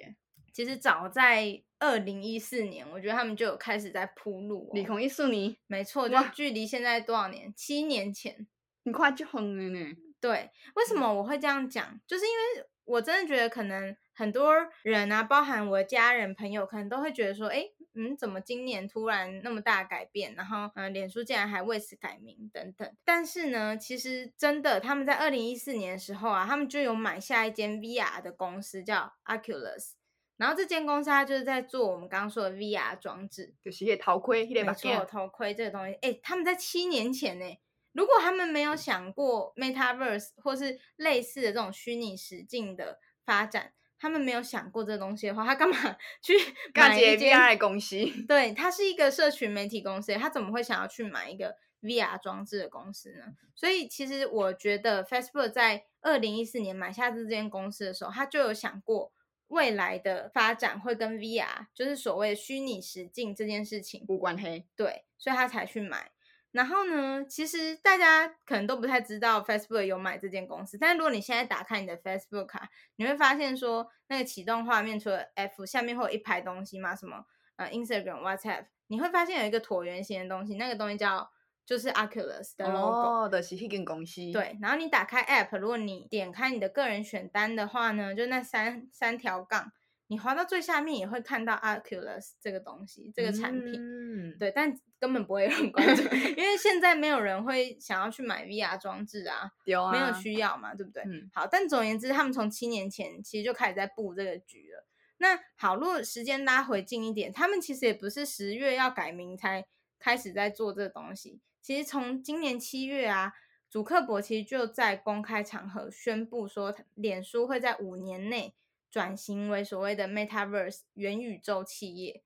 [0.52, 4.72] 其实早在二零一四年，我觉得他们就有开始在铺路。
[4.74, 7.54] 李孔一四年，没错，就距离现在多少年？
[7.56, 8.48] 七年前。
[8.84, 9.92] 很快就红了呢。
[10.20, 12.00] 对，为什么我会这样讲？
[12.08, 17.70] 就是因为我真的觉得可能很多人啊，包含我的家人朋友，可能都会觉得说，哎。
[17.98, 20.36] 嗯，怎么今年突然那么大改变？
[20.36, 22.96] 然后，嗯、呃，脸书竟然还为此改名等等。
[23.04, 29.94] 但是呢，其实真的，他们在二零一四年的时候啊，他们就有买下一间 VR 的公司，叫 Oculus。
[30.36, 35.94] 然后这间公司它就是在做我们刚刚说的 VR 装置，就是一个头盔，没错，头盔这个东西。
[35.94, 37.44] 哎，他们在七年前呢，
[37.90, 43.72] 如果他们没有想过 Metaverse 或是类似的这种虚拟实境的发展。
[43.98, 45.76] 他们没有想过这东西的话，他干嘛
[46.22, 46.34] 去
[46.74, 47.96] 买一间 VR 公司？
[48.28, 53.34] 对，他是一个社群媒体公司，他怎么会想要去买一个 VR 装置的公司呢？
[53.54, 59.12] 所以，其实我觉得 Facebook 在二零一四年买下这间公司的时候，他就有想过
[59.48, 64.66] 未来的发展会跟 VR，就是所谓虚拟实境这件事情无关黑。
[64.76, 66.12] 对，所以他才去买。
[66.58, 81.30] 然后呢，其实大家可能都不太知道 Facebook 有买这间公司，但是如果你现在打开你的 Facebook 卡，你会发现说那个启动画面除了 F 下面会有一排东西嘛，什么呃 Instagram、WhatsApp，你会发现有一个椭圆形的东西，那个东西叫
[81.64, 84.32] 就是 Oculus 的 logo，哦，的是一间公司。
[84.32, 89.70] 对，然后你打开 App，如果你点开你的个人选单的话呢，就那三三条杠。
[90.10, 101.02] 你滑到最下面也会看到 Oculus 这个东西，这个产品，嗯、对，但根本不会有人关注，因为现在没有人会想要去买 VR 装置啊， 有啊，没有需要嘛，对不对？
[101.06, 104.86] 嗯、好，但总而言之，他们从七年前其实就开始在布这个局了。
[105.18, 109.66] 那好，如果时间拉回近一点，他们其实也不是十月要改名才
[109.98, 113.32] 开始在做这个东西，其实从今年七月啊，
[113.68, 118.54] 祖克伯其实就在公开场合宣布说，脸书会在五年内。
[118.90, 122.22] 转型为所谓的 Metaverse 元宇宙企业，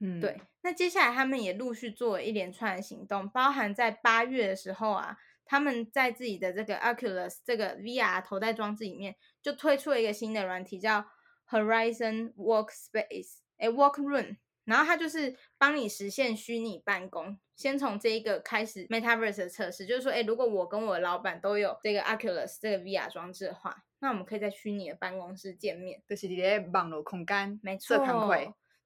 [0.00, 0.40] 嗯，对。
[0.62, 11.04] 那接下来他们也陆续做了一连串的行动，包含在八月的时候啊，他们在自己的这个 Oculus 这个 VR 头戴装置里面，就推出了一个新的软体，叫
[11.48, 14.36] Horizon Workspace，哎，Workroom。
[14.64, 17.38] 然后它就是帮你实现虚拟办公。
[17.56, 23.84] 先从这一个开始，Metaverse 的测试，就是说，哎，如果我跟我的老板都有这个 Oculus 这个 VR 装置的话。
[24.00, 27.96] 那我们可以在虚拟的办公室见面，就是在网络空间，没错。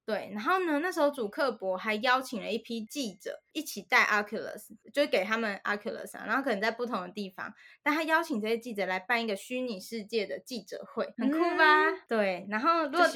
[0.05, 11.91] 对，然后呢，那时候主客博还邀请了一批记者一起带 Oculus，就是给他们 Oculus 啊，然后可能在不同的地方，但他邀请这些记者来办一个虚拟世界的记者会，很酷吧？
[11.91, 13.07] 嗯、对，然后如果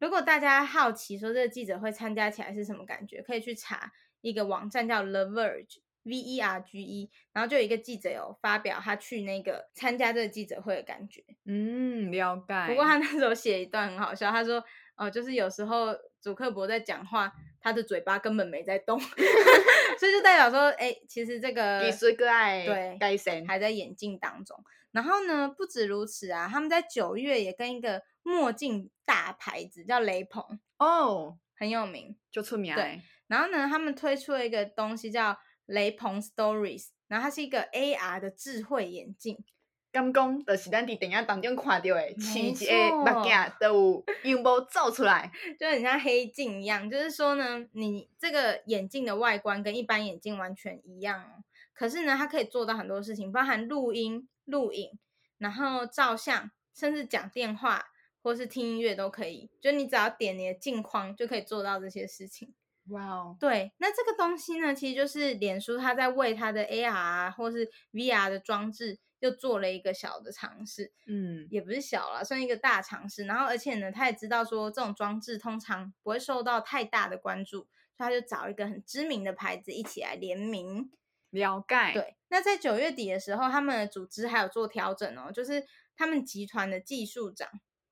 [0.00, 5.78] 如果大家好奇说这个记者会参加起来是什么感觉，可以去查一个网站叫 The Verge。
[6.06, 12.66] V E R G E，然后就有一个记者有发表他去那个参加这个记者会的感觉，嗯，了解。
[12.68, 14.58] 不过他那时候写一段很好笑，他说，
[14.96, 18.98] 哦、呃，就是有时候祖克伯在讲话，他的嘴巴根本没在动，
[20.00, 24.58] 所以就代表说，哎、欸，其实这个艺术个爱对，还在演进当中。
[24.92, 32.74] 然后呢，不止如此啊，他们在九月也跟一个墨镜大牌子叫雷朋哦，很有名，就出名。
[32.74, 35.36] 对，然后呢，他们推出了一个东西叫。
[35.66, 39.42] 雷朋 Stories，然后它是一个 AR 的智慧眼镜。
[39.94, 46.90] 刚刚就是咱伫电影当中看到的，其实目镜都有用无照出来，就很像黑镜一样。
[46.90, 51.24] 就是说呢，你这个眼镜的外观跟一般眼镜完全一样，
[51.72, 54.98] 可是呢，它可以做到很多事情，包含录音、录影，
[55.38, 57.84] 然后照相，甚至讲电话
[58.20, 59.48] 或是听音乐都可以。
[59.60, 62.52] 就你只要点你的镜框，就可以做到这些事情。
[62.88, 73.24] 哇哦，对，那这个东西呢，其实就是脸书它在为它的 AR 或是 VR 的装置又做了一个小的尝试，嗯，也不是小啦，算一个大尝试。
[73.24, 80.90] 然后而且呢，他也知道说这种装置通常不会受到太大的关注，所以他就找一个很知名的牌子一起来联名。
[81.30, 81.92] 了解。
[81.94, 85.64] 对，那在九月底的时候，他们的组织还有做调整哦，就是
[85.96, 87.48] 他们集团的技术长，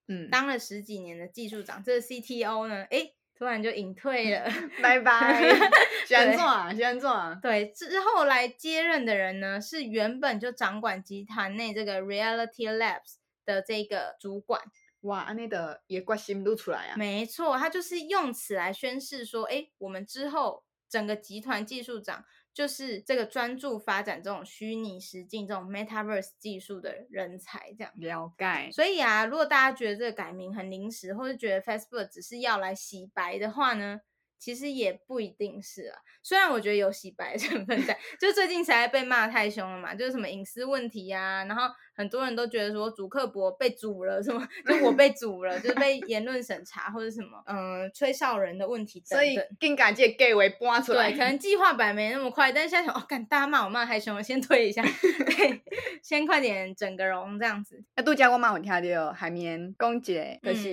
[0.08, 4.48] 嗯，当了十几年的技术长，这个 CTO 呢，诶突然就隐退了，
[4.80, 5.42] 拜拜。
[6.06, 7.36] 喜欢做啊，喜欢做啊。
[7.42, 14.60] 对，之后来接任的人呢，是原本就掌管集团内这个 Reality Labs 的这个主管。
[15.00, 16.94] 哇，安内的也怪心都出来啊。
[16.96, 22.24] 没错，他就是用此来宣示说，哎，我们之后整个集团技术长。
[22.54, 28.70] 就是这个专注发展这种虚拟实境、这种 Metaverse 技术的人才，这样了解。
[28.70, 34.00] 所以啊，如果大家觉得这个改名很临时，或者觉得 Facebook 只是要来洗白的话呢，
[34.42, 54.82] 其实也不一定是啊，虽然我觉得有洗白成分在，就最近才被骂太凶了嘛，就是什么隐私问题呀、啊，然后很多人都觉得说主客博被煮了，什么就我被 煮了，就是被言论审查或者什么，嗯，吹哨人的问题等等，所以更感谢 gay 为搬出来，对，可能计划版没那么快，但是现在想，哦，干大家骂我骂太凶了，先推一下，
[55.24, 55.62] 对，
[56.02, 57.84] 先快点整个容这样子。
[57.94, 60.68] 那杜家我妈有听到海绵公姐，就是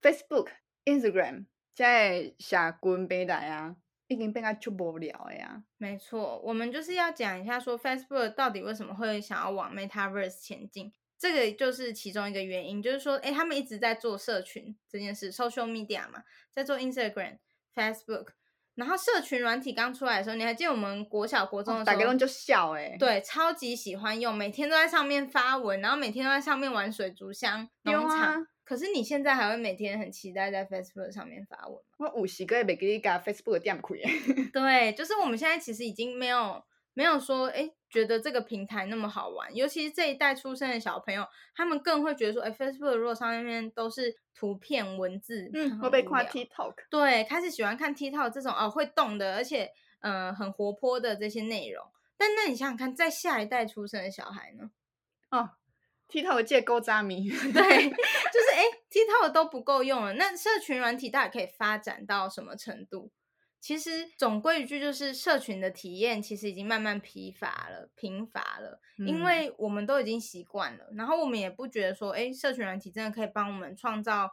[0.00, 0.46] Facebook、
[0.86, 3.76] 嗯、在下滚背带啊，
[4.08, 5.62] 已经变得足无聊了呀。
[5.78, 17.38] 没错，我们就是要讲一下，说 Facebook 到底为什么会想要往 Metaverse 前进，这个就是其中一个原因，就是说，哎，他们一直在做社群这件事，Social Media 嘛，在做 Instagram、
[17.74, 18.28] Facebook，
[18.74, 28.46] 然后社群软体刚出来的时候，你还记得我们国小、国中的时候，大家都就笑哎，对，超级喜欢用，每天都在上面发文，然后每天都在上面玩水族箱农场。
[28.70, 32.08] 可是你现在还会每天很期待在 Facebook 上面发文吗？
[32.14, 33.94] 我有时个会给你加 Facebook 点开。
[34.54, 36.62] 对，就是我们现在其实已经没有
[36.94, 39.52] 没有说，哎，觉得这个平台那么好玩。
[39.56, 46.74] 尤其是这一代出生的小朋友，他们更会觉得说，哎，Facebook 如果上面都是图片文字，嗯，会被夸 TikTok。
[46.88, 49.68] 对，开始喜欢看 TikTok 这种哦会动的，而且
[50.02, 51.84] 嗯、呃、很活泼的这些内容。
[52.16, 54.70] 但那你想想看，在下一代出生的小孩呢？
[55.30, 55.50] 哦。
[56.10, 63.10] TikTok 借勾渣迷， 对，就是哎，TikTok 都不够用了，那社群软体到底可以发展到什么程度？
[63.60, 74.30] 其实总归一句，就是社群的体验其实已经慢慢疲乏了、贫乏了，因为我们都已经习惯了，然后我们也不觉得说，哎，社群软体真的可以帮我们创造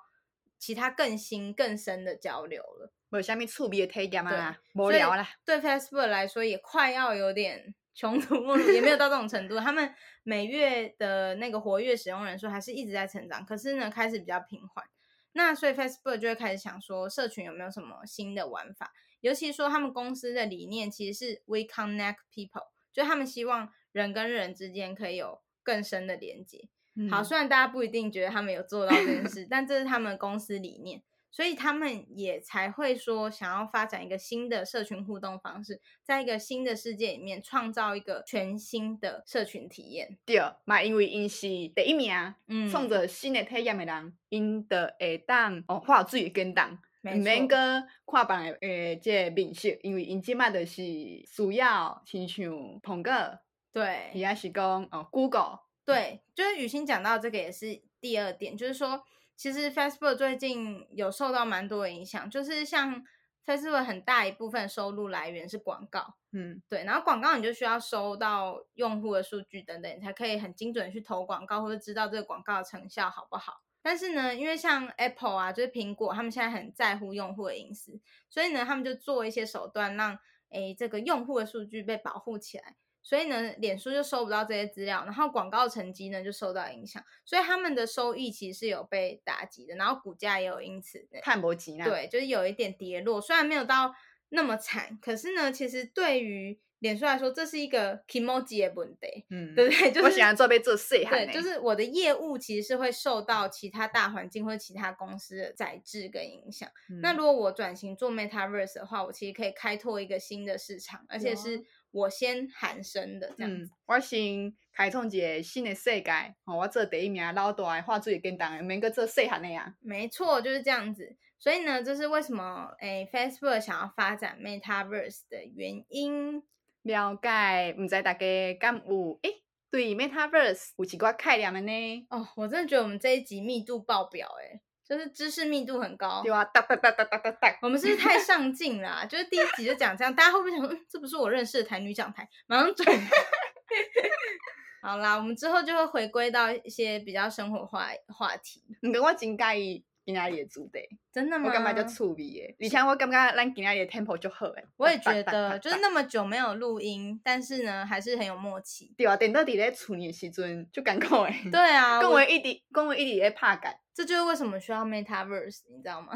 [0.58, 2.94] 其他更新、更深的交流了。
[3.10, 5.28] 没有下面触笔的体验嘛，无聊啦。
[5.46, 7.76] 对 Facebook 来说，也快要有点。
[7.98, 9.92] 穷途末路也没有到这种程度，他们
[10.22, 14.86] 每月的那个活跃使用人数还是一直在成长，可是呢，开始比较平缓。
[15.32, 18.94] 那所以 Facebook 就会开始想说，社群有没有什么新的玩法？
[19.22, 26.70] 尤其说他们公司的理念其实是 We Connect People，就他们希望人跟人之间可以有更深的连接。
[26.94, 31.02] 嗯、好，虽然大家不一定觉得他们有做到这件事， 但这是他们公司理念。
[31.30, 40.18] 所以他们也才会说想要发展一个新的社群互动方式，在一个新的世界里面创造一个全新的社群体验。
[40.26, 42.12] 对，嘛因为因是第一名，
[42.48, 52.46] 嗯，创造新的体验的人，因的会当哦，化水跟当，唔免个看别诶，这个面色，因为因即卖的是需要亲像
[52.82, 53.40] 苹果，
[53.72, 59.04] 对，也是讲哦，Google，对，就是雨欣讲到这个也是第二点，就是说。
[59.38, 63.06] 其实 Facebook 最近有受到蛮多的影响，就是像
[63.46, 73.62] Facebook 很大一部分收入来源是广告，嗯，对，然后广告你就需要收到用户的数据等等，你才可以很精准的去投广告或者知道这个广告的成效好不好。
[73.82, 80.18] 但是呢，因为像 Apple 啊，就是苹果，他们现在很在乎用户的隐私，所以呢，他们就做一些手段让
[80.50, 82.76] 诶这个用户的数据被保护起来。
[83.08, 91.86] 所以呢，脸书就收不到这些资料，然后广告成绩呢就受到影响，所以他们的收益其实是有被打击的，然后股价也有因此看不起呢。
[91.86, 93.94] 对，就是有一点跌落，虽然没有到
[94.28, 99.90] 那么惨，可是呢，其实对于脸书来说，这是一个 kimoji 的问题，嗯，对不对？
[99.90, 106.70] 就是、我喜欢做被做细对，就是我的业务其实是会受到其他大环境或者其他公司的宰制跟影响。
[106.90, 111.64] 嗯、那如果我转型做 Metaverse 的话，我其实可以开拓一个新的市场，而且是。
[111.98, 116.12] 我先喊声的这样子，嗯、我先开创一个新的世界，
[116.46, 119.76] 哦，我做第一名，老大话最简单，免个做细汉的呀。
[119.82, 121.16] 没错，就是这样子。
[121.40, 126.44] 所以呢，这是为什么诶、欸、Facebook 想要发展 Metaverse 的原因。
[126.84, 132.08] 了解，唔知大家敢有诶、欸、对 Metaverse 有几个概念的呢？
[132.10, 137.60] 哦，我真的觉得我们这一集密度爆表，诶就是知识密度很高，对啊，哒哒哒哒哒哒哒。
[137.62, 139.06] 我们是不是太上进了？
[139.06, 142.28] 就是第一集就讲这样，大家会不会想说，这不是我认识的台女讲台？
[142.48, 142.88] 马上转。
[144.82, 148.64] 好啦，我们之后就会回归到一些比较生活化话题。
[148.82, 150.80] 你跟我真介意今天的主题，
[151.12, 151.50] 真的吗？
[151.50, 154.64] 我感觉就趣味诶，而且我感觉咱今天的 tempo 就好诶。
[154.78, 158.94] 我也觉得，就是那么久没有录音，但是呢，还是很有默契。
[158.96, 161.50] 对啊，等到伫咧厝里的时阵就感觉诶。
[161.52, 163.76] 对啊，跟我一直跟我一直在拍感。
[163.98, 166.14] 这就是为什么需要 Metaverse，你知道吗？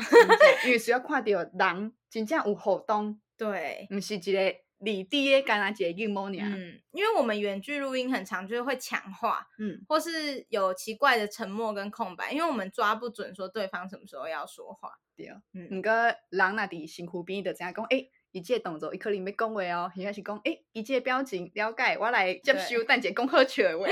[0.63, 6.37] 因为需要看到人真正有互动， 对，不是一个二 D 的干那一个荧幕呢。
[6.43, 14.91] 嗯，因为我们远距录音很长，就是会强化，嗯，或是有奇怪的沉默跟空白，因为我们抓不准说对方什么时候要说话。
[15.17, 15.91] 对，嗯，不过
[16.29, 18.11] 人若伫身躯边就知影讲，诶。
[18.33, 23.91] 伊这个动作，伊可能要讲话哦，应该是讲，诶，伊这个表情了解，我来接收，等者讲好笑的话，或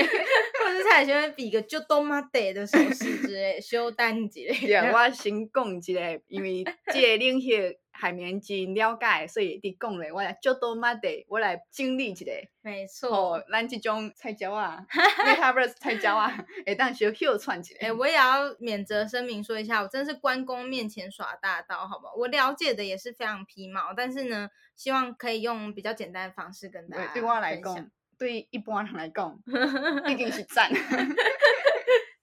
[0.72, 4.66] 者他喜欢比个就多玛德的手势之类，稍等一下。
[4.66, 12.24] 对啊，我先讲一个，因为这个领域还免真了解，所以你讲咧，我来就多玛德，我来经历一下。
[12.62, 17.88] 没错，咱这种菜鸟啊，Metaverse 菜鸟啊，会当小秀串起来。
[17.88, 22.14] 哎、我也要免责声明说一下，我真是关公面前耍大刀，好不好？
[22.14, 27.90] 我了解的也是非常皮毛，但是呢，希望可以用比较简单的方式跟大家对，对我来讲，
[28.20, 29.34] 对一般人来讲，
[30.06, 30.70] 一定是 赞。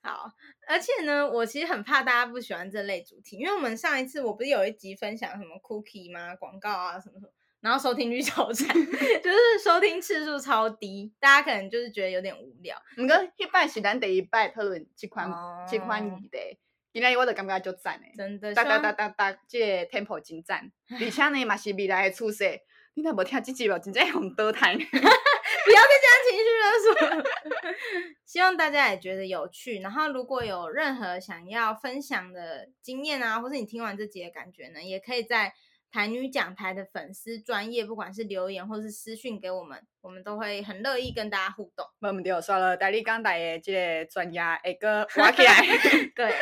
[0.03, 0.31] 好，
[0.67, 6.35] 而且呢，我其实很怕大家不喜欢这类主题，因为我们上一次我不是有一集分享什么 cookie 吗？
[6.35, 7.29] 广告啊，什么什么。
[7.61, 12.77] 然后收听率超惨， 就是收听次数超低，大家可能就是觉得有点无聊。
[12.95, 16.59] 不过一摆是咱第一摆讨论这款、哦、这款议题，
[16.93, 20.71] 今天我就感觉就赞诶，真的，哒哒哒哒哒，这个 tempo 真赞，
[21.01, 22.61] 而且呢嘛是未来的趋势。
[22.93, 24.77] 你若无听这集无，真正用倒台。
[25.67, 28.15] 不要再这样情绪勒索。
[28.25, 29.79] 希望大家也觉得有趣。
[29.81, 35.53] 然后如果有任何想要分享的经验啊，或是你听完这集的感觉呢，也可以在。
[35.89, 41.85] 台女讲台的粉丝专业，不管是留言或是私讯给我们，我们都会很乐意跟大家互动。
[41.99, 45.55] 没问题，刷了台你讲台的这个专业一个挖起来。
[46.13, 46.35] 对，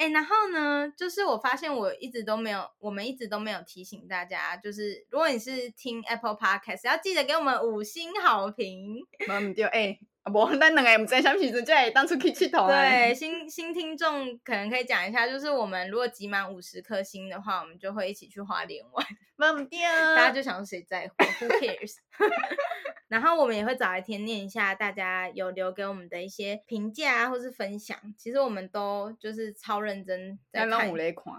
[0.00, 9.06] 哎、然后呢，就是我发现我一直都没有，我们一直都没有提醒大家，就是如果你是听 Apple Podcast，要记得给我们五星好评。
[9.28, 9.98] 没问题，哎。
[10.22, 12.66] 啊，无， 咱两个唔知啥时阵才会当出去佚佗。
[12.68, 19.06] 对，新新听众可能可以讲一下，就是我们如果集满五十颗星的话，我们就会一起去花莲玩。
[19.36, 19.80] 忘掉，
[20.14, 21.94] 大家就想说谁在乎？Who cares？
[23.08, 27.98] 然后我们也会找一天念一下大家有留给我们的一些评价啊，或是分享。
[28.16, 30.92] 其实我们都就是超认真在看。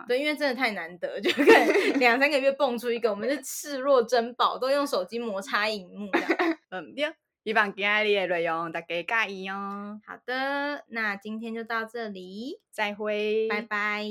[0.07, 6.57] 对，因为真的太难得，就可能两三个月蹦出一个，我们是视若珍宝，都用手机摩擦荧幕这样。
[6.71, 7.13] 忘掉。
[7.43, 9.99] 希望今日的内容大家介意哦。
[10.05, 14.03] 好的，那今天就到这里，再会，拜拜。